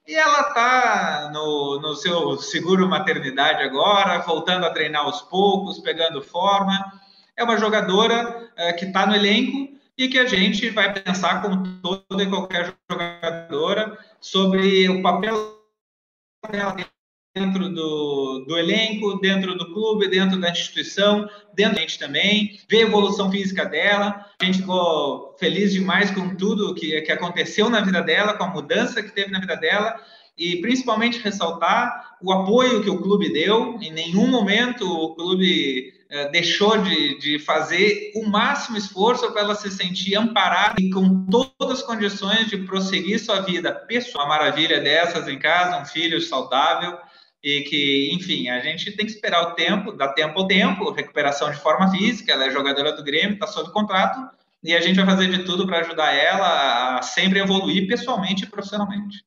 E 0.07 0.14
ela 0.14 0.41
está 0.49 1.31
no, 1.33 1.81
no 1.81 1.95
seu 1.95 2.37
seguro 2.37 2.88
maternidade 2.88 3.62
agora, 3.62 4.19
voltando 4.19 4.67
a 4.67 4.71
treinar 4.71 5.05
aos 5.05 5.23
poucos, 5.23 5.79
pegando 5.79 6.23
forma. 6.23 7.00
É 7.37 7.43
uma 7.43 7.57
jogadora 7.57 8.50
é, 8.57 8.73
que 8.75 8.85
está 8.85 9.07
no 9.07 9.14
elenco 9.14 9.73
e 9.97 10.09
que 10.09 10.19
a 10.19 10.26
gente 10.26 10.69
vai 10.71 10.93
pensar, 10.93 11.41
como 11.41 11.81
toda 11.81 12.23
e 12.23 12.29
qualquer 12.29 12.75
jogadora, 12.91 13.97
sobre 14.21 14.88
o 14.88 15.00
papel 15.02 15.57
dela 16.50 16.76
dentro 17.35 17.71
do, 17.71 18.45
do 18.47 18.59
elenco, 18.59 19.19
dentro 19.19 19.57
do 19.57 19.73
clube, 19.73 20.09
dentro 20.09 20.39
da 20.39 20.51
instituição, 20.51 21.29
dentro 21.55 21.77
da 21.77 21.81
gente 21.81 21.99
também, 21.99 22.61
ver 22.69 22.79
a 22.79 22.87
evolução 22.87 23.31
física 23.31 23.65
dela. 23.65 24.27
A 24.41 24.45
gente 24.45 24.59
ficou 24.59 25.35
feliz 25.39 25.73
demais 25.73 26.11
com 26.11 26.37
tudo 26.37 26.75
que, 26.75 27.01
que 27.01 27.12
aconteceu 27.12 27.71
na 27.71 27.81
vida 27.81 28.03
dela, 28.03 28.35
com 28.35 28.45
a 28.45 28.49
mudança 28.49 29.03
que 29.03 29.11
teve 29.11 29.31
na 29.31 29.41
vida 29.41 29.57
dela, 29.57 29.99
e 30.37 30.57
principalmente 30.61 31.23
ressaltar 31.23 32.17
o 32.23 32.33
apoio 32.33 32.83
que 32.83 32.91
o 32.91 33.01
clube 33.01 33.33
deu. 33.33 33.79
Em 33.81 33.93
nenhum 33.93 34.27
momento 34.27 34.85
o 34.87 35.15
clube 35.15 35.93
eh, 36.11 36.29
deixou 36.31 36.79
de, 36.79 37.19
de 37.19 37.39
fazer 37.39 38.12
o 38.15 38.27
máximo 38.27 38.77
esforço 38.77 39.31
para 39.33 39.43
ela 39.43 39.55
se 39.55 39.71
sentir 39.71 40.17
amparada 40.17 40.75
e 40.79 40.91
com 40.91 41.25
todas 41.27 41.79
as 41.79 41.83
condições 41.83 42.49
de 42.49 42.59
prosseguir 42.59 43.19
sua 43.19 43.41
vida 43.41 43.73
pessoal. 43.73 44.27
Uma 44.27 44.37
maravilha 44.37 44.81
dessas 44.81 45.29
em 45.29 45.39
casa, 45.39 45.81
um 45.81 45.87
filho 45.87 46.21
saudável 46.21 46.99
e 47.43 47.63
que, 47.63 48.11
enfim, 48.13 48.49
a 48.49 48.61
gente 48.61 48.93
tem 48.93 49.05
que 49.05 49.13
esperar 49.13 49.43
o 49.43 49.55
tempo, 49.55 49.93
dá 49.93 50.09
tempo 50.09 50.39
ao 50.39 50.47
tempo, 50.47 50.93
recuperação 50.93 51.51
de 51.51 51.59
forma 51.59 51.91
física, 51.91 52.33
ela 52.33 52.47
é 52.47 52.51
jogadora 52.51 52.93
do 52.93 53.03
Grêmio, 53.03 53.35
está 53.35 53.47
sob 53.47 53.73
contrato, 53.73 54.31
e 54.63 54.75
a 54.75 54.81
gente 54.81 54.97
vai 54.97 55.07
fazer 55.07 55.29
de 55.29 55.45
tudo 55.45 55.67
para 55.67 55.81
ajudar 55.81 56.13
ela 56.13 56.99
a 56.99 57.03
sempre 57.03 57.41
evoluir 57.41 57.89
pessoalmente 57.89 58.45
e 58.45 58.47
profissionalmente. 58.47 59.25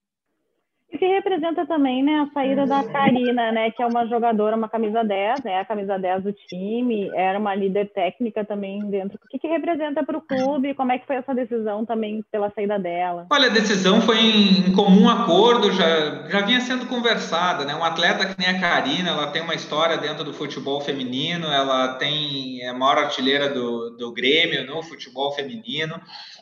Que 0.98 1.06
representa 1.08 1.66
também, 1.66 2.04
né, 2.04 2.22
a 2.22 2.34
saída 2.34 2.66
da 2.66 2.84
Karina, 2.84 3.52
né, 3.52 3.72
que 3.72 3.82
é 3.82 3.86
uma 3.86 4.06
jogadora, 4.08 4.56
uma 4.56 4.70
camisa 4.70 5.04
10, 5.04 5.44
né, 5.44 5.60
a 5.60 5.66
camisa 5.66 5.98
10 5.98 6.24
do 6.24 6.34
time, 6.34 7.12
era 7.14 7.38
uma 7.38 7.54
líder 7.54 7.92
técnica 7.92 8.46
também 8.46 8.80
dentro. 8.90 9.20
O 9.24 9.28
que, 9.28 9.40
que 9.40 9.48
representa 9.48 10.04
para 10.04 10.18
o 10.18 10.22
clube? 10.22 10.74
Como 10.74 10.92
é 10.92 11.00
que 11.00 11.06
foi 11.06 11.18
essa 11.18 11.34
decisão 11.34 11.86
também 11.86 12.24
pela 12.32 12.52
saída 12.52 12.80
dela? 12.80 13.28
Olha, 13.30 13.48
a 13.48 13.54
decisão 13.54 14.02
foi 14.02 14.18
em, 14.20 14.74
comum 14.74 15.10
acordo, 15.10 15.72
já, 15.72 16.28
já 16.30 16.42
vinha 16.42 16.62
sendo 16.62 16.86
conversada, 16.86 17.66
né, 17.66 17.76
um 17.76 17.84
atleta 17.84 18.26
que 18.26 18.40
nem 18.40 18.50
a 18.50 18.60
Karina, 18.60 19.10
ela 19.10 19.28
tem 19.28 19.42
uma 19.42 19.56
história 19.56 19.98
dentro 19.98 20.24
do 20.24 20.34
futebol 20.34 20.82
feminino, 20.82 21.48
ela 21.48 21.96
tem 21.96 22.62
é 22.62 22.70
a 22.70 22.74
maior 22.74 22.98
artilheira 22.98 23.50
do, 23.50 23.92
do 23.92 24.14
Grêmio 24.14 24.66
no 24.66 24.82
futebol 24.82 25.32
feminino, 25.34 26.00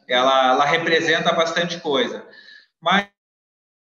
ela, 0.08 0.52
ela 0.52 0.66
representa 0.66 1.34
bastante 1.34 1.80
coisa. 1.80 2.26
Mas 2.82 3.13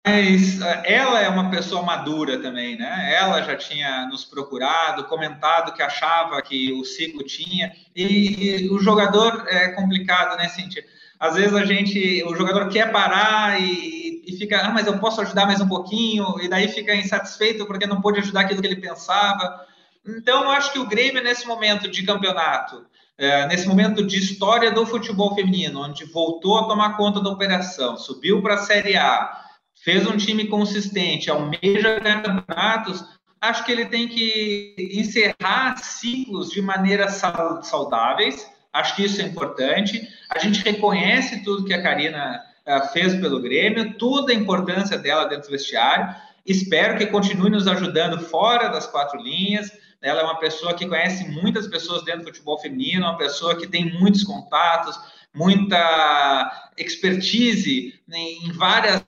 mas 0.05 0.59
eh, 0.61 0.83
ela 0.95 1.19
é 1.21 1.29
uma 1.29 1.49
pessoa 1.51 1.83
madura 1.83 2.39
também, 2.39 2.77
né? 2.77 3.13
Ela 3.15 3.41
já 3.43 3.55
tinha 3.55 4.07
nos 4.07 4.25
procurado, 4.25 5.05
comentado 5.05 5.73
que 5.73 5.81
achava 5.81 6.41
que 6.41 6.73
o 6.73 6.83
ciclo 6.83 7.23
tinha, 7.23 7.71
e, 7.95 8.67
o 8.71 8.79
jogador 8.79 9.45
é 9.47 9.69
complicado 9.69 10.37
nesse 10.37 10.55
sentido. 10.55 10.87
Às 11.19 11.35
vezes 11.35 11.53
a 11.53 11.65
gente, 11.65 12.23
o 12.25 12.35
jogador 12.35 12.67
quer 12.69 12.91
parar 12.91 13.61
e, 13.61 14.23
e 14.25 14.37
fica, 14.37 14.61
ah, 14.61 14.71
mas 14.71 14.87
eu 14.87 14.97
posso 14.97 15.21
ajudar 15.21 15.45
mais 15.45 15.61
um 15.61 15.67
pouquinho, 15.67 16.35
e 16.41 16.49
daí 16.49 16.67
fica 16.67 16.95
insatisfeito 16.95 17.65
porque 17.67 17.85
não 17.85 18.01
pôde 18.01 18.19
ajudar 18.19 18.41
aquilo 18.41 18.61
que 18.61 18.67
ele 18.67 18.81
pensava. 18.81 19.65
Então, 20.05 20.43
eu 20.43 20.49
acho 20.49 20.73
que 20.73 20.79
o 20.79 20.87
Grêmio, 20.87 21.23
nesse 21.23 21.47
momento 21.47 21.87
de 21.87 22.03
campeonato, 22.03 22.85
é, 23.19 23.45
nesse 23.45 23.67
momento 23.67 24.03
de 24.03 24.17
história 24.17 24.71
do 24.71 24.83
futebol 24.83 25.35
feminino, 25.35 25.83
onde 25.83 26.05
voltou 26.05 26.57
a 26.57 26.63
tomar 26.63 26.97
conta 26.97 27.21
da 27.21 27.29
operação, 27.29 27.95
subiu 27.97 28.41
para 28.41 28.55
a 28.55 28.65
Série 28.65 28.97
A, 28.97 29.50
fez 29.83 30.07
um 30.07 30.15
time 30.15 30.47
consistente, 30.47 31.29
almeja 31.29 31.99
campeonatos, 31.99 33.03
acho 33.39 33.65
que 33.65 33.71
ele 33.71 33.85
tem 33.85 34.07
que 34.07 34.75
encerrar 34.77 35.77
ciclos 35.77 36.51
de 36.51 36.61
maneira 36.61 37.09
saudáveis. 37.09 38.47
Acho 38.71 38.95
que 38.95 39.03
isso 39.03 39.21
é 39.21 39.25
importante. 39.25 40.07
A 40.29 40.39
gente 40.39 40.63
reconhece 40.63 41.43
tudo 41.43 41.65
que 41.65 41.73
a 41.73 41.81
Karina 41.81 42.41
uh, 42.65 42.87
fez 42.93 43.15
pelo 43.15 43.41
Grêmio, 43.41 43.95
toda 43.95 44.31
a 44.31 44.35
importância 44.35 44.97
dela 44.97 45.25
dentro 45.25 45.49
do 45.49 45.51
vestiário. 45.51 46.15
Espero 46.45 46.97
que 46.97 47.07
continue 47.07 47.49
nos 47.49 47.67
ajudando 47.67 48.19
fora 48.19 48.69
das 48.69 48.87
quatro 48.87 49.21
linhas. 49.21 49.71
Ela 50.01 50.21
é 50.21 50.23
uma 50.23 50.39
pessoa 50.39 50.73
que 50.73 50.87
conhece 50.87 51.27
muitas 51.29 51.67
pessoas 51.67 52.03
dentro 52.03 52.21
do 52.21 52.27
futebol 52.27 52.57
feminino, 52.59 53.05
uma 53.05 53.17
pessoa 53.17 53.55
que 53.55 53.67
tem 53.67 53.91
muitos 53.99 54.23
contatos, 54.23 54.97
muita 55.33 56.71
expertise 56.77 57.93
em 58.11 58.51
várias 58.53 59.03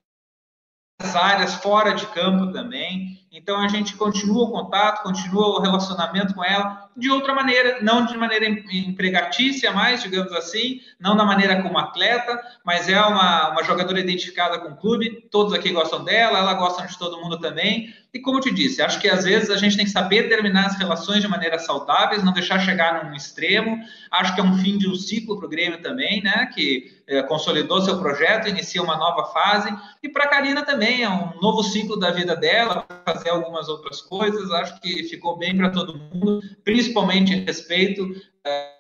áreas 1.16 1.56
fora 1.56 1.94
de 1.94 2.06
campo 2.08 2.52
também. 2.52 3.23
Então 3.34 3.60
a 3.60 3.68
gente 3.68 3.96
continua 3.96 4.44
o 4.44 4.52
contato, 4.52 5.02
continua 5.02 5.58
o 5.58 5.60
relacionamento 5.60 6.36
com 6.36 6.46
ela 6.46 6.88
de 6.96 7.10
outra 7.10 7.34
maneira, 7.34 7.80
não 7.82 8.06
de 8.06 8.16
maneira 8.16 8.46
empregatícia 8.48 9.72
mais, 9.72 10.04
digamos 10.04 10.32
assim, 10.34 10.80
não 11.00 11.18
da 11.18 11.26
maneira 11.26 11.62
como 11.64 11.78
atleta, 11.80 12.40
mas 12.64 12.88
é 12.88 13.02
uma, 13.02 13.50
uma 13.50 13.64
jogadora 13.64 14.00
identificada 14.00 14.60
com 14.60 14.70
o 14.70 14.78
clube, 14.78 15.28
todos 15.32 15.54
aqui 15.54 15.72
gostam 15.72 16.04
dela, 16.04 16.38
ela 16.38 16.54
gosta 16.54 16.86
de 16.86 16.98
todo 16.98 17.20
mundo 17.20 17.40
também. 17.40 17.92
E 18.14 18.20
como 18.20 18.38
eu 18.38 18.42
te 18.42 18.54
disse, 18.54 18.80
acho 18.80 19.00
que 19.00 19.10
às 19.10 19.24
vezes 19.24 19.50
a 19.50 19.58
gente 19.58 19.76
tem 19.76 19.86
que 19.86 19.92
saber 19.92 20.30
terminar 20.30 20.68
as 20.68 20.78
relações 20.78 21.22
de 21.24 21.28
maneira 21.28 21.58
saudáveis, 21.58 22.24
não 22.24 22.32
deixar 22.32 22.60
chegar 22.60 23.04
num 23.04 23.16
extremo. 23.16 23.80
Acho 24.12 24.36
que 24.36 24.40
é 24.40 24.44
um 24.44 24.56
fim 24.60 24.78
de 24.78 24.88
um 24.88 24.94
ciclo 24.94 25.36
para 25.38 25.48
o 25.48 25.50
Grêmio 25.50 25.82
também, 25.82 26.22
né? 26.22 26.48
Que 26.54 27.02
é, 27.08 27.24
consolidou 27.24 27.82
seu 27.82 27.98
projeto, 27.98 28.48
inicia 28.48 28.84
uma 28.84 28.98
nova 28.98 29.26
fase. 29.34 29.76
E 30.04 30.08
para 30.08 30.26
a 30.26 30.28
Karina 30.28 30.62
também, 30.62 31.02
é 31.02 31.10
um 31.10 31.42
novo 31.42 31.64
ciclo 31.64 31.98
da 31.98 32.12
vida 32.12 32.36
dela, 32.36 32.86
fazer 33.04 33.23
algumas 33.30 33.70
outras 33.70 34.02
coisas. 34.02 34.52
Acho 34.52 34.80
que 34.82 35.04
ficou 35.04 35.38
bem 35.38 35.56
para 35.56 35.70
todo 35.70 35.98
mundo, 35.98 36.42
principalmente 36.64 37.36
respeito. 37.36 38.04
É, 38.46 38.74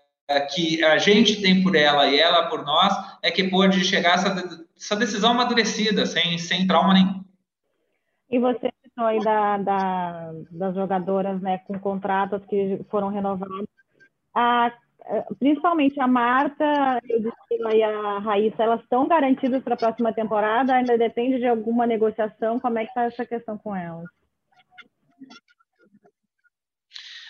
que 0.53 0.83
a 0.83 0.97
gente 0.97 1.41
tem 1.41 1.62
por 1.62 1.75
ela 1.75 2.07
e 2.07 2.17
ela 2.17 2.47
por 2.47 2.63
nós, 2.63 2.93
é 3.21 3.29
que 3.29 3.43
pôde 3.43 3.83
chegar 3.83 4.15
essa, 4.15 4.63
essa 4.75 4.95
decisão 4.95 5.31
amadurecida, 5.31 6.05
sem, 6.05 6.38
sem 6.38 6.65
trauma 6.65 6.93
nenhum. 6.93 7.23
E 8.29 8.39
você 8.39 8.71
questão 8.93 9.05
aí 9.05 9.19
da, 9.19 9.57
da, 9.57 10.31
das 10.51 10.75
jogadoras 10.75 11.41
né, 11.41 11.57
com 11.67 11.77
contratos 11.79 12.45
que 12.45 12.79
foram 12.89 13.09
renovados. 13.09 13.67
A, 14.33 14.71
principalmente 15.39 16.00
a 16.00 16.07
Marta 16.07 17.00
e 17.03 17.83
a 17.83 18.19
Raíssa, 18.19 18.63
elas 18.63 18.81
estão 18.81 19.07
garantidas 19.07 19.63
para 19.63 19.73
a 19.73 19.77
próxima 19.77 20.13
temporada? 20.13 20.75
Ainda 20.75 20.97
depende 20.97 21.39
de 21.39 21.47
alguma 21.47 21.85
negociação? 21.85 22.59
Como 22.59 22.77
é 22.77 22.83
que 22.83 22.89
está 22.89 23.03
essa 23.03 23.25
questão 23.25 23.57
com 23.57 23.75
elas? 23.75 24.05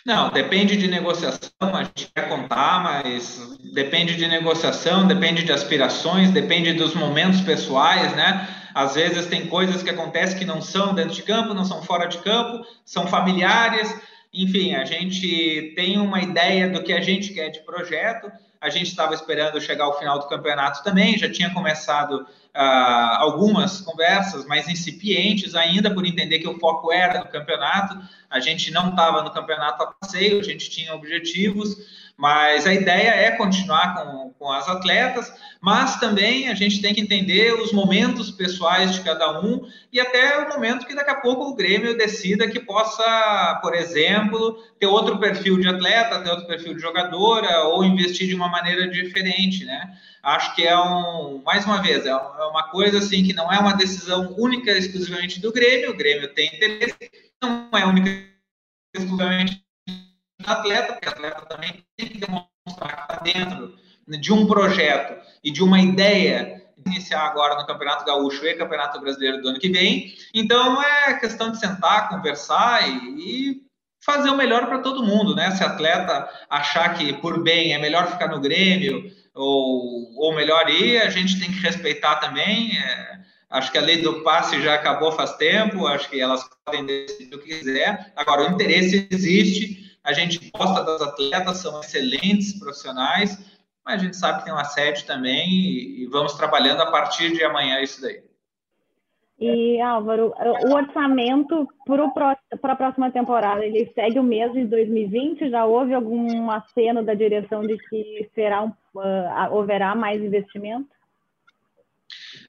Não, 0.06 0.30
depende 0.30 0.76
de 0.76 0.88
negociação, 0.88 1.50
a 1.62 1.84
gente 1.84 2.12
quer 2.14 2.28
contar, 2.28 2.84
mas 2.84 3.58
depende 3.74 4.18
de 4.18 4.28
negociação, 4.28 5.08
depende 5.08 5.44
de 5.44 5.52
aspirações, 5.54 6.30
depende 6.30 6.74
dos 6.74 6.94
momentos 6.94 7.40
pessoais, 7.40 8.14
né? 8.14 8.48
Às 8.74 8.96
vezes 8.96 9.28
tem 9.28 9.48
coisas 9.48 9.82
que 9.82 9.90
acontecem 9.90 10.38
que 10.38 10.46
não 10.46 10.62
são 10.62 10.94
dentro 10.94 11.14
de 11.14 11.24
campo, 11.24 11.54
não 11.54 11.64
são 11.64 11.82
fora 11.84 12.08
de 12.08 12.18
campo, 12.18 12.66
são 12.84 13.08
familiares. 13.08 13.96
Enfim, 14.34 14.74
a 14.76 14.84
gente 14.84 15.74
tem 15.76 15.98
uma 15.98 16.22
ideia 16.22 16.70
do 16.70 16.84
que 16.84 16.92
a 16.92 17.00
gente 17.00 17.34
quer 17.34 17.50
de 17.50 17.64
projeto. 17.64 18.30
A 18.64 18.70
gente 18.70 18.88
estava 18.88 19.14
esperando 19.14 19.60
chegar 19.60 19.84
ao 19.84 20.00
final 20.00 20.18
do 20.18 20.28
campeonato 20.28 20.82
também, 20.86 21.18
já 21.18 21.30
tinha 21.30 21.54
começado 21.54 22.22
uh, 22.22 22.28
algumas 23.18 23.82
conversas, 23.82 24.46
mais 24.46 24.70
incipientes 24.70 25.54
ainda, 25.54 25.94
por 25.94 26.06
entender 26.06 26.40
que 26.40 26.48
o 26.48 26.58
foco 26.58 26.90
era 26.90 27.20
no 27.20 27.28
campeonato. 27.28 28.00
A 28.30 28.40
gente 28.40 28.72
não 28.72 28.92
estava 28.92 29.22
no 29.22 29.32
campeonato 29.32 29.84
a 29.84 29.88
passeio, 29.88 30.40
a 30.40 30.44
gente 30.44 30.70
tinha 30.70 30.96
objetivos. 30.96 31.76
Mas 32.16 32.68
a 32.68 32.74
ideia 32.74 33.10
é 33.10 33.32
continuar 33.32 33.96
com, 33.96 34.34
com 34.38 34.52
as 34.52 34.70
atletas, 34.70 35.34
mas 35.60 36.00
também 36.00 36.48
a 36.48 36.54
gente 36.54 36.82
tem 36.82 36.94
que 36.94 37.02
entender 37.02 37.54
os 37.54 37.74
momentos 37.74 38.30
pessoais 38.30 38.94
de 38.94 39.02
cada 39.02 39.42
um 39.42 39.68
e 39.92 40.00
até 40.00 40.38
o 40.38 40.50
momento 40.50 40.86
que 40.86 40.94
daqui 40.94 41.10
a 41.10 41.16
pouco 41.16 41.44
o 41.46 41.56
Grêmio 41.56 41.98
decida 41.98 42.48
que 42.48 42.60
possa, 42.60 43.60
por 43.62 43.74
exemplo, 43.74 44.62
ter 44.80 44.86
outro 44.86 45.18
perfil 45.20 45.58
de 45.58 45.68
atleta, 45.68 46.22
ter 46.22 46.30
outro 46.30 46.46
perfil 46.46 46.76
de 46.76 46.82
jogadora 46.82 47.64
ou 47.64 47.84
investir 47.84 48.28
de 48.28 48.36
uma 48.36 48.48
maneira 48.48 48.88
diferente, 48.88 49.66
né? 49.66 49.98
Acho 50.22 50.56
que 50.56 50.66
é 50.66 50.78
um, 50.78 51.42
mais 51.44 51.66
uma 51.66 51.82
vez, 51.82 52.06
é, 52.06 52.10
é 52.10 52.14
uma 52.14 52.70
coisa 52.70 53.00
assim 53.00 53.24
que 53.24 53.34
não 53.34 53.52
é 53.52 53.58
uma 53.58 53.74
decisão 53.74 54.36
única 54.38 54.72
exclusivamente 54.72 55.42
do 55.42 55.52
Grêmio, 55.52 55.92
o 55.92 55.98
Grêmio 55.98 56.34
tem 56.34 56.48
interesse, 56.48 56.96
não 57.42 57.70
é 57.74 57.86
única 57.86 58.10
exclusivamente 58.96 59.63
atleta, 60.54 60.94
porque 60.94 61.10
atleta 61.10 61.46
também 61.46 61.84
tem 61.98 62.08
que 62.08 62.18
demonstrar 62.18 63.08
que 63.08 63.14
está 63.14 63.24
dentro 63.24 63.76
de 64.08 64.34
um 64.34 64.48
projeto 64.48 65.22
e 65.44 65.52
de 65.52 65.64
uma 65.64 65.80
ideia 65.80 66.62
iniciar 66.86 67.22
agora 67.22 67.56
no 67.56 67.66
Campeonato 67.66 68.06
Gaúcho 68.06 68.46
e 68.46 68.56
Campeonato 68.56 69.00
Brasileiro 69.00 69.42
do 69.42 69.50
ano 69.50 69.60
que 69.60 69.70
vem. 69.70 70.14
Então 70.34 70.82
é 70.82 71.14
questão 71.20 71.52
de 71.52 71.60
sentar, 71.60 72.10
conversar 72.10 72.88
e, 72.88 73.52
e 73.52 73.62
fazer 74.04 74.30
o 74.30 74.38
melhor 74.38 74.68
para 74.68 74.80
todo 74.80 75.06
mundo, 75.06 75.36
né? 75.36 75.52
Se 75.52 75.64
atleta 75.64 76.30
achar 76.50 76.94
que 76.96 77.14
por 77.14 77.42
bem 77.42 77.74
é 77.74 77.80
melhor 77.80 78.08
ficar 78.08 78.28
no 78.28 78.42
Grêmio 78.42 79.12
ou, 79.34 80.14
ou 80.16 80.36
melhor 80.36 80.70
ir, 80.70 81.02
a 81.02 81.10
gente 81.10 81.40
tem 81.40 81.52
que 81.52 81.60
respeitar 81.60 82.18
também. 82.18 82.78
É, 82.78 83.20
acho 83.50 83.72
que 83.72 83.78
a 83.78 83.82
lei 83.82 84.02
do 84.02 84.22
passe 84.22 84.62
já 84.62 84.74
acabou 84.74 85.12
faz 85.12 85.34
tempo, 85.38 85.88
acho 85.88 86.10
que 86.10 86.20
elas 86.20 86.48
podem 86.66 86.86
decidir 86.86 87.34
o 87.34 87.40
que 87.40 87.60
quiser. 87.60 88.12
Agora, 88.16 88.44
o 88.44 88.54
interesse 88.54 89.08
existe, 89.10 89.93
a 90.04 90.14
gente 90.14 90.52
gosta 90.52 90.84
das 90.84 91.02
atletas, 91.02 91.58
são 91.58 91.80
excelentes 91.80 92.60
profissionais, 92.60 93.38
mas 93.86 94.02
a 94.02 94.04
gente 94.04 94.18
sabe 94.18 94.40
que 94.40 94.46
tem 94.46 94.54
uma 94.54 94.66
sede 94.66 95.06
também 95.06 95.50
e, 95.50 96.04
e 96.04 96.08
vamos 96.08 96.34
trabalhando 96.34 96.82
a 96.82 96.92
partir 96.92 97.34
de 97.34 97.44
amanhã 97.44 97.82
isso 97.82 98.02
daí. 98.02 98.22
E, 99.40 99.82
Álvaro, 99.82 100.34
o 100.66 100.74
orçamento 100.74 101.68
para 101.86 102.72
a 102.72 102.76
próxima 102.76 103.12
temporada, 103.12 103.66
ele 103.66 103.92
segue 103.94 104.20
o 104.20 104.24
mesmo 104.24 104.56
de 104.56 104.66
2020? 104.66 105.50
Já 105.50 105.66
houve 105.66 105.94
algum 105.94 106.50
aceno 106.50 107.04
da 107.04 107.14
direção 107.14 107.62
de 107.62 107.78
que 107.78 108.30
será 108.34 108.64
uh, 108.64 109.60
haverá 109.60 109.96
mais 109.96 110.22
investimento? 110.22 110.93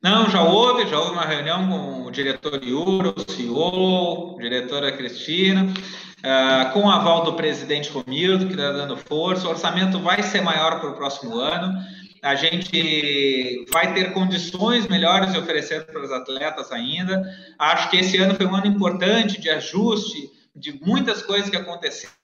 Não, 0.04 0.28
já 0.28 0.42
houve, 0.42 0.87
já 0.87 0.99
houve 0.99 1.12
uma 1.12 1.25
reunião 1.25 1.66
com 1.66 2.02
o 2.04 2.11
diretor 2.11 2.62
Yuro, 2.62 3.14
o 3.16 3.32
CEO, 3.32 4.37
a 4.38 4.42
diretora 4.42 4.92
Cristina, 4.92 5.64
uh, 5.64 6.73
com 6.75 6.80
o 6.80 6.90
aval 6.90 7.25
do 7.25 7.32
presidente 7.32 7.88
Romildo, 7.88 8.44
que 8.44 8.52
está 8.52 8.70
dando 8.70 8.99
força. 8.99 9.49
O 9.49 9.50
orçamento 9.50 9.99
vai 9.99 10.23
ser 10.23 10.42
maior 10.42 10.78
para 10.78 10.90
o 10.90 10.94
próximo 10.94 11.38
ano 11.38 11.73
a 12.25 12.34
gente 12.34 13.66
vai 13.70 13.92
ter 13.92 14.14
condições 14.14 14.88
melhores 14.88 15.32
de 15.32 15.38
oferecer 15.38 15.84
para 15.84 16.02
os 16.02 16.11
atletas 16.11 16.73
ainda. 16.73 17.23
Acho 17.58 17.90
que 17.90 17.99
esse 17.99 18.16
ano 18.16 18.34
foi 18.34 18.46
um 18.46 18.54
ano 18.54 18.66
importante 18.66 19.38
de 19.38 19.50
ajuste 19.50 20.30
de 20.56 20.73
muitas 20.82 21.23
coisas 21.23 21.50
que 21.50 21.56
aconteceram. 21.56 22.14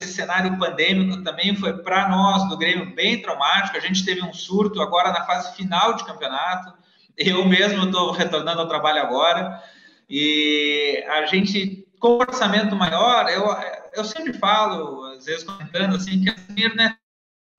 Esse 0.00 0.14
cenário 0.14 0.58
pandêmico 0.58 1.22
também 1.22 1.54
foi 1.54 1.74
para 1.82 2.08
nós 2.08 2.48
do 2.48 2.56
Grêmio 2.56 2.94
bem 2.94 3.20
traumático. 3.20 3.76
A 3.76 3.80
gente 3.80 4.06
teve 4.06 4.22
um 4.22 4.32
surto 4.32 4.80
agora 4.80 5.12
na 5.12 5.26
fase 5.26 5.54
final 5.54 5.92
de 5.92 6.06
campeonato. 6.06 6.72
Eu 7.16 7.44
mesmo 7.44 7.84
estou 7.84 8.12
retornando 8.12 8.60
ao 8.60 8.68
trabalho 8.68 9.00
agora 9.00 9.62
e 10.08 11.02
a 11.08 11.26
gente 11.26 11.86
com 11.98 12.18
orçamento 12.18 12.76
maior, 12.76 13.28
eu, 13.28 13.46
eu 13.94 14.04
sempre 14.04 14.32
falo, 14.34 15.04
às 15.14 15.24
vezes 15.24 15.42
comentando 15.42 15.96
assim, 15.96 16.22
que 16.22 16.30
a 16.30 16.74
não 16.74 16.84
é 16.84 16.96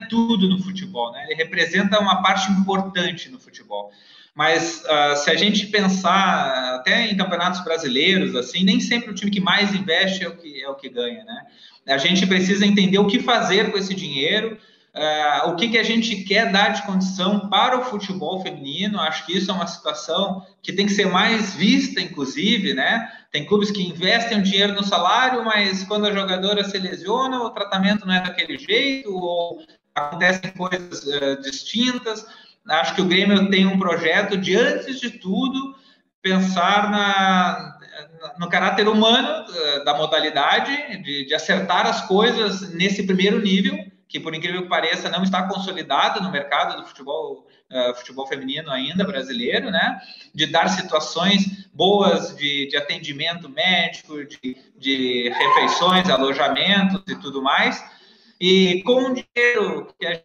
tudo 0.09 0.47
no 0.47 0.61
futebol, 0.61 1.11
né? 1.11 1.25
Ele 1.25 1.35
representa 1.35 1.99
uma 1.99 2.21
parte 2.21 2.51
importante 2.51 3.29
no 3.29 3.39
futebol. 3.39 3.91
Mas 4.35 4.83
uh, 4.83 5.15
se 5.17 5.31
a 5.31 5.35
gente 5.35 5.65
pensar 5.65 6.75
até 6.75 7.07
em 7.07 7.17
campeonatos 7.17 7.63
brasileiros, 7.63 8.35
assim, 8.35 8.63
nem 8.63 8.79
sempre 8.79 9.09
o 9.09 9.15
time 9.15 9.31
que 9.31 9.39
mais 9.39 9.73
investe 9.73 10.23
é 10.23 10.29
o 10.29 10.37
que, 10.37 10.61
é 10.61 10.69
o 10.69 10.75
que 10.75 10.89
ganha, 10.89 11.23
né? 11.23 11.47
A 11.87 11.97
gente 11.97 12.27
precisa 12.27 12.65
entender 12.65 12.99
o 12.99 13.07
que 13.07 13.19
fazer 13.19 13.71
com 13.71 13.77
esse 13.77 13.95
dinheiro, 13.95 14.59
uh, 14.97 15.49
o 15.49 15.55
que, 15.55 15.69
que 15.69 15.77
a 15.77 15.83
gente 15.83 16.23
quer 16.23 16.51
dar 16.51 16.69
de 16.69 16.81
condição 16.83 17.49
para 17.49 17.79
o 17.79 17.85
futebol 17.85 18.41
feminino. 18.41 18.99
Acho 18.99 19.25
que 19.25 19.37
isso 19.37 19.51
é 19.51 19.53
uma 19.53 19.67
situação 19.67 20.45
que 20.61 20.73
tem 20.73 20.85
que 20.85 20.91
ser 20.91 21.07
mais 21.07 21.53
vista, 21.53 22.01
inclusive, 22.01 22.73
né? 22.73 23.11
Tem 23.31 23.45
clubes 23.45 23.71
que 23.71 23.81
investem 23.81 24.39
o 24.39 24.43
dinheiro 24.43 24.73
no 24.73 24.83
salário, 24.83 25.45
mas 25.45 25.83
quando 25.83 26.07
a 26.07 26.11
jogadora 26.11 26.63
se 26.63 26.77
lesiona, 26.77 27.41
o 27.41 27.51
tratamento 27.51 28.05
não 28.05 28.13
é 28.13 28.21
daquele 28.21 28.57
jeito, 28.57 29.13
ou 29.13 29.61
acontecem 29.93 30.51
coisas 30.51 31.03
uh, 31.03 31.41
distintas. 31.41 32.25
Acho 32.67 32.95
que 32.95 33.01
o 33.01 33.07
Grêmio 33.07 33.49
tem 33.49 33.65
um 33.65 33.79
projeto 33.79 34.35
de, 34.35 34.55
antes 34.55 34.99
de 34.99 35.11
tudo, 35.11 35.75
pensar 36.21 36.89
na, 36.91 37.77
no 38.37 38.49
caráter 38.49 38.87
humano 38.87 39.45
uh, 39.45 39.85
da 39.85 39.93
modalidade, 39.95 41.01
de, 41.01 41.25
de, 41.25 41.33
acertar 41.33 41.85
as 41.85 42.01
coisas 42.01 42.73
nesse 42.73 43.03
primeiro 43.03 43.39
nível, 43.41 43.77
que, 44.07 44.19
por 44.19 44.33
incrível 44.33 44.61
que 44.61 44.69
pareça, 44.69 45.09
não 45.09 45.23
está 45.23 45.43
consolidado 45.43 46.21
no 46.21 46.31
mercado 46.31 46.77
do 46.77 46.87
futebol, 46.87 47.47
uh, 47.71 47.95
futebol 47.95 48.25
feminino 48.27 48.71
ainda 48.71 49.03
brasileiro, 49.03 49.69
né? 49.69 49.99
De 50.33 50.45
dar 50.45 50.69
situações 50.69 51.67
boas 51.73 52.35
de, 52.35 52.67
de 52.67 52.77
atendimento 52.77 53.49
médico, 53.49 54.23
de, 54.25 54.57
de 54.77 55.29
refeições, 55.29 56.09
alojamentos 56.09 57.03
e 57.07 57.15
tudo 57.15 57.41
mais 57.41 57.83
e 58.39 58.83
com 58.83 59.11
o 59.11 59.13
dinheiro 59.13 59.93
que 59.99 60.05
a 60.05 60.21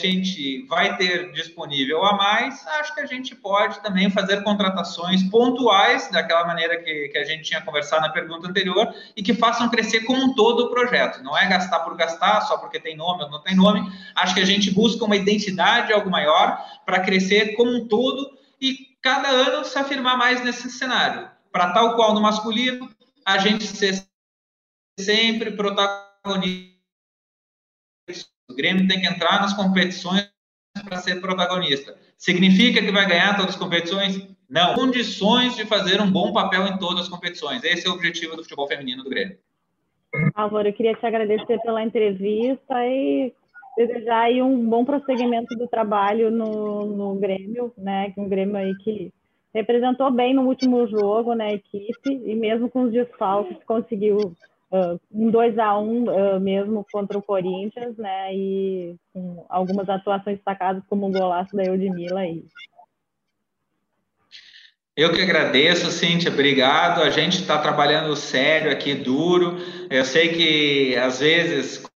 gente 0.00 0.62
vai 0.66 0.96
ter 0.96 1.30
disponível 1.32 2.04
a 2.04 2.16
mais, 2.16 2.66
acho 2.66 2.94
que 2.94 3.00
a 3.00 3.06
gente 3.06 3.34
pode 3.34 3.80
também 3.82 4.10
fazer 4.10 4.42
contratações 4.42 5.22
pontuais, 5.24 6.10
daquela 6.10 6.46
maneira 6.46 6.82
que, 6.82 7.08
que 7.08 7.18
a 7.18 7.24
gente 7.24 7.44
tinha 7.44 7.60
conversado 7.60 8.02
na 8.02 8.08
pergunta 8.08 8.48
anterior, 8.48 8.92
e 9.16 9.22
que 9.22 9.34
façam 9.34 9.68
crescer 9.68 10.00
como 10.00 10.24
um 10.24 10.34
todo 10.34 10.64
o 10.64 10.70
projeto. 10.70 11.22
Não 11.22 11.36
é 11.36 11.46
gastar 11.46 11.80
por 11.80 11.94
gastar, 11.96 12.40
só 12.42 12.56
porque 12.56 12.80
tem 12.80 12.96
nome 12.96 13.24
ou 13.24 13.30
não 13.30 13.42
tem 13.42 13.54
nome. 13.54 13.80
Acho 14.14 14.34
que 14.34 14.40
a 14.40 14.46
gente 14.46 14.70
busca 14.70 15.04
uma 15.04 15.16
identidade 15.16 15.92
algo 15.92 16.10
maior 16.10 16.58
para 16.86 17.00
crescer 17.00 17.54
como 17.54 17.70
um 17.70 17.86
todo 17.86 18.38
e 18.60 18.96
cada 19.02 19.28
ano 19.28 19.64
se 19.64 19.78
afirmar 19.78 20.16
mais 20.16 20.42
nesse 20.42 20.70
cenário. 20.70 21.30
Para 21.52 21.72
tal 21.72 21.96
qual 21.96 22.14
no 22.14 22.20
masculino, 22.20 22.90
a 23.24 23.38
gente 23.38 23.64
ser 23.64 24.02
sempre 24.98 25.50
protagonista 25.52 26.80
o 28.50 28.56
Grêmio 28.56 28.86
tem 28.88 29.00
que 29.00 29.06
entrar 29.06 29.40
nas 29.40 29.54
competições 29.54 30.30
para 30.88 30.98
ser 30.98 31.20
protagonista. 31.20 31.96
Significa 32.16 32.80
que 32.80 32.92
vai 32.92 33.06
ganhar 33.06 33.36
todas 33.36 33.54
as 33.54 33.60
competições? 33.60 34.28
Não. 34.48 34.74
Condições 34.74 35.56
de 35.56 35.64
fazer 35.64 36.00
um 36.00 36.10
bom 36.10 36.32
papel 36.32 36.66
em 36.66 36.76
todas 36.78 37.02
as 37.02 37.08
competições. 37.08 37.62
Esse 37.64 37.86
é 37.86 37.90
o 37.90 37.94
objetivo 37.94 38.36
do 38.36 38.42
futebol 38.42 38.66
feminino 38.66 39.02
do 39.02 39.10
Grêmio. 39.10 39.38
Álvaro, 40.34 40.68
eu 40.68 40.72
queria 40.72 40.94
te 40.94 41.06
agradecer 41.06 41.60
pela 41.60 41.84
entrevista 41.84 42.74
e 42.84 43.32
desejar 43.78 44.22
aí 44.22 44.42
um 44.42 44.68
bom 44.68 44.84
prosseguimento 44.84 45.56
do 45.56 45.68
trabalho 45.68 46.30
no, 46.30 46.86
no 46.86 47.14
Grêmio, 47.14 47.72
né? 47.78 48.12
Um 48.16 48.28
Grêmio 48.28 48.56
aí 48.56 48.74
que 48.78 49.12
representou 49.54 50.10
bem 50.10 50.34
no 50.34 50.42
último 50.42 50.86
jogo, 50.86 51.34
né, 51.34 51.54
equipe, 51.54 52.10
e 52.10 52.34
mesmo 52.34 52.70
com 52.70 52.82
os 52.82 52.92
desfalques 52.92 53.56
conseguiu 53.64 54.32
uh, 54.70 55.00
um 55.12 55.30
2 55.30 55.58
a 55.58 55.78
1 55.78 55.82
um, 55.82 56.04
uh, 56.04 56.40
mesmo 56.40 56.86
contra 56.90 57.18
o 57.18 57.22
Corinthians, 57.22 57.96
né? 57.96 58.34
E 58.34 58.96
com 59.12 59.44
algumas 59.48 59.88
atuações 59.88 60.36
destacadas 60.36 60.82
como 60.88 61.08
o 61.08 61.12
golaço 61.12 61.54
da 61.56 61.64
Eudmila 61.64 62.20
aí. 62.20 62.44
Eu 64.96 65.12
que 65.12 65.22
agradeço, 65.22 65.90
Cíntia, 65.90 66.30
obrigado. 66.30 67.00
A 67.02 67.10
gente 67.10 67.40
está 67.40 67.58
trabalhando 67.58 68.14
sério 68.16 68.70
aqui, 68.70 68.94
duro. 68.94 69.56
Eu 69.88 70.04
sei 70.04 70.28
que 70.28 70.96
às 70.96 71.20
vezes 71.20 71.90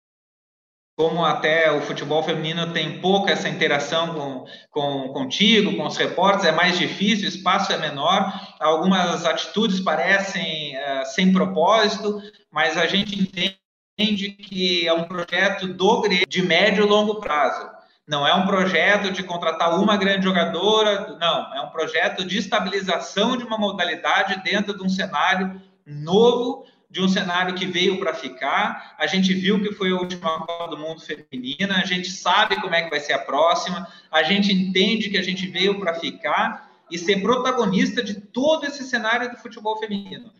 como 0.95 1.25
até 1.25 1.71
o 1.71 1.81
futebol 1.81 2.21
feminino 2.21 2.71
tem 2.71 2.99
pouca 2.99 3.31
essa 3.31 3.49
interação 3.49 4.13
com, 4.13 4.45
com, 4.69 5.07
contigo, 5.11 5.75
com 5.75 5.87
os 5.87 5.97
repórteres, 5.97 6.45
é 6.45 6.51
mais 6.51 6.77
difícil, 6.77 7.25
o 7.25 7.29
espaço 7.29 7.71
é 7.73 7.77
menor, 7.77 8.31
algumas 8.59 9.25
atitudes 9.25 9.79
parecem 9.79 10.75
uh, 10.77 11.05
sem 11.07 11.33
propósito, 11.33 12.21
mas 12.53 12.77
a 12.77 12.85
gente 12.85 13.19
entende 13.19 14.29
que 14.29 14.87
é 14.87 14.93
um 14.93 15.05
projeto 15.05 15.67
do 15.67 16.07
de 16.29 16.41
médio 16.43 16.85
e 16.85 16.87
longo 16.87 17.15
prazo. 17.15 17.67
Não 18.07 18.27
é 18.27 18.33
um 18.35 18.45
projeto 18.45 19.11
de 19.11 19.23
contratar 19.23 19.79
uma 19.79 19.97
grande 19.97 20.25
jogadora, 20.25 21.17
não, 21.19 21.55
é 21.55 21.61
um 21.61 21.69
projeto 21.69 22.23
de 22.23 22.37
estabilização 22.37 23.35
de 23.35 23.43
uma 23.43 23.57
modalidade 23.57 24.43
dentro 24.43 24.77
de 24.77 24.83
um 24.83 24.89
cenário 24.89 25.59
novo 25.85 26.65
de 26.93 27.01
um 27.01 27.07
cenário 27.07 27.55
que 27.55 27.65
veio 27.65 27.99
para 27.99 28.13
ficar. 28.13 28.93
A 28.99 29.07
gente 29.07 29.33
viu 29.33 29.59
que 29.59 29.73
foi 29.73 29.89
a 29.89 29.95
última 29.95 30.45
Copa 30.45 30.67
do 30.67 30.77
Mundo 30.77 31.01
feminina, 31.01 31.77
a 31.77 31.85
gente 31.85 32.11
sabe 32.11 32.61
como 32.61 32.75
é 32.75 32.83
que 32.83 32.91
vai 32.91 32.99
ser 32.99 33.13
a 33.13 33.19
próxima, 33.19 33.87
a 34.11 34.21
gente 34.21 34.53
entende 34.53 35.09
que 35.09 35.17
a 35.17 35.23
gente 35.23 35.47
veio 35.47 35.79
para 35.79 35.95
ficar 35.95 36.69
e 36.91 36.99
ser 36.99 37.19
protagonista 37.23 38.03
de 38.03 38.13
todo 38.13 38.67
esse 38.67 38.83
cenário 38.83 39.31
do 39.31 39.37
futebol 39.37 39.79
feminino. 39.79 40.31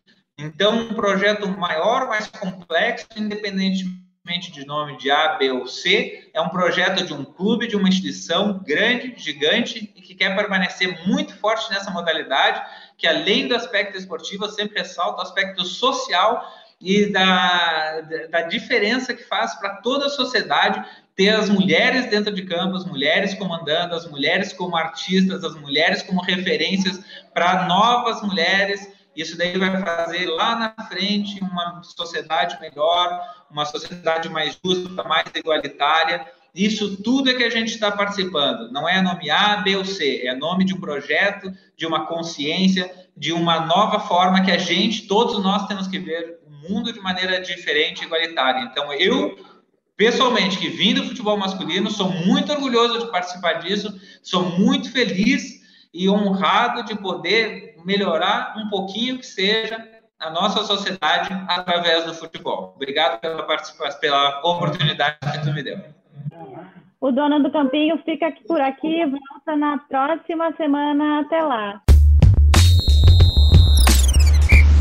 Então, 0.44 0.76
um 0.76 0.94
projeto 0.94 1.48
maior, 1.48 2.08
mais 2.08 2.28
complexo, 2.28 3.08
independentemente 3.16 4.52
de 4.52 4.66
nome 4.66 4.98
de 4.98 5.12
A, 5.12 5.36
B 5.36 5.52
ou 5.52 5.68
C, 5.68 6.30
é 6.34 6.42
um 6.42 6.50
projeto 6.50 7.06
de 7.06 7.14
um 7.14 7.26
clube, 7.26 7.68
de 7.68 7.76
uma 7.76 7.90
instituição 7.90 8.62
grande, 8.66 9.14
gigante 9.18 9.92
e 9.96 10.02
que 10.02 10.16
quer 10.16 10.36
permanecer 10.36 11.06
muito 11.08 11.36
forte 11.38 11.70
nessa 11.72 11.92
modalidade 11.92 12.62
que 12.98 13.08
além 13.08 13.48
do 13.48 13.56
aspecto 13.56 13.98
esportivo, 13.98 14.46
eu 14.46 14.50
sempre 14.50 14.80
ressalto 14.80 15.20
o 15.20 15.22
aspecto 15.22 15.66
social 15.66 16.50
e 16.80 17.08
da, 17.08 18.02
da 18.30 18.42
diferença 18.44 19.14
que 19.14 19.24
faz 19.24 19.56
para 19.56 19.78
toda 19.78 20.06
a 20.06 20.10
sociedade 20.10 20.82
ter 21.16 21.30
as 21.30 21.50
mulheres 21.50 22.10
dentro 22.10 22.34
de 22.34 22.44
campo, 22.44 22.76
as 22.76 22.86
mulheres 22.86 23.34
comandando, 23.34 23.94
as 23.94 24.10
mulheres 24.10 24.54
como 24.54 24.76
artistas, 24.76 25.44
as 25.44 25.54
mulheres 25.56 26.02
como 26.02 26.22
referências 26.22 27.04
para 27.34 27.66
novas 27.68 28.22
mulheres. 28.22 28.90
Isso 29.16 29.38
daí 29.38 29.58
vai 29.58 29.80
fazer 29.82 30.26
lá 30.28 30.56
na 30.56 30.86
frente 30.86 31.40
uma 31.44 31.82
sociedade 31.84 32.60
melhor, 32.60 33.22
uma 33.50 33.66
sociedade 33.66 34.28
mais 34.30 34.58
justa, 34.64 35.04
mais 35.04 35.28
igualitária. 35.36 36.26
Isso 36.54 36.98
tudo 37.02 37.30
é 37.30 37.34
que 37.34 37.44
a 37.44 37.50
gente 37.50 37.70
está 37.70 37.92
participando. 37.92 38.72
Não 38.72 38.88
é 38.88 39.02
nome 39.02 39.30
A, 39.30 39.58
B 39.58 39.76
ou 39.76 39.86
C, 39.86 40.22
é 40.26 40.36
nome 40.36 40.66
de 40.66 40.74
um 40.74 40.80
projeto, 40.80 41.52
de 41.76 41.86
uma 41.86 42.06
consciência, 42.06 42.92
de 43.16 43.32
uma 43.32 43.60
nova 43.66 44.00
forma 44.00 44.44
que 44.44 44.52
a 44.52 44.58
gente, 44.58 45.08
todos 45.08 45.44
nós 45.44 45.68
temos 45.68 45.88
que 45.88 46.00
ver 46.00 46.40
o 46.46 46.52
mundo 46.52 46.92
de 46.92 47.00
maneira 47.00 47.42
diferente 47.42 48.02
e 48.02 48.06
igualitária. 48.06 48.62
Então, 48.62 48.92
eu, 48.94 49.38
pessoalmente, 49.96 50.58
que 50.58 50.70
vim 50.70 50.94
do 50.94 51.06
futebol 51.06 51.38
masculino, 51.38 51.90
sou 51.92 52.10
muito 52.10 52.52
orgulhoso 52.52 53.00
de 53.00 53.12
participar 53.12 53.54
disso, 53.54 53.94
sou 54.22 54.44
muito 54.58 54.92
feliz 54.92 55.62
e 55.94 56.10
honrado 56.10 56.84
de 56.84 56.96
poder 56.96 57.73
melhorar 57.86 58.56
um 58.58 58.70
pouquinho 58.70 59.18
que 59.18 59.26
seja 59.26 59.78
a 60.20 60.30
nossa 60.30 60.64
sociedade 60.64 61.30
através 61.48 62.06
do 62.06 62.14
futebol. 62.14 62.74
Obrigado 62.76 63.20
pela 63.20 63.44
participação, 63.44 64.00
pela 64.00 64.40
oportunidade 64.40 65.18
que 65.20 65.42
tu 65.44 65.54
me 65.54 65.64
deu. 65.64 65.80
O 67.02 67.12
dono 67.12 67.44
do 67.44 67.52
campinho 67.52 67.98
fica 68.06 68.34
por 68.48 68.62
aqui, 68.62 69.06
volta 69.06 69.58
na 69.58 69.78
próxima 69.78 70.54
semana. 70.56 71.20
Até 71.20 71.42
lá. 71.42 71.82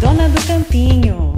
Dona 0.00 0.28
do 0.28 0.46
Campinho. 0.46 1.31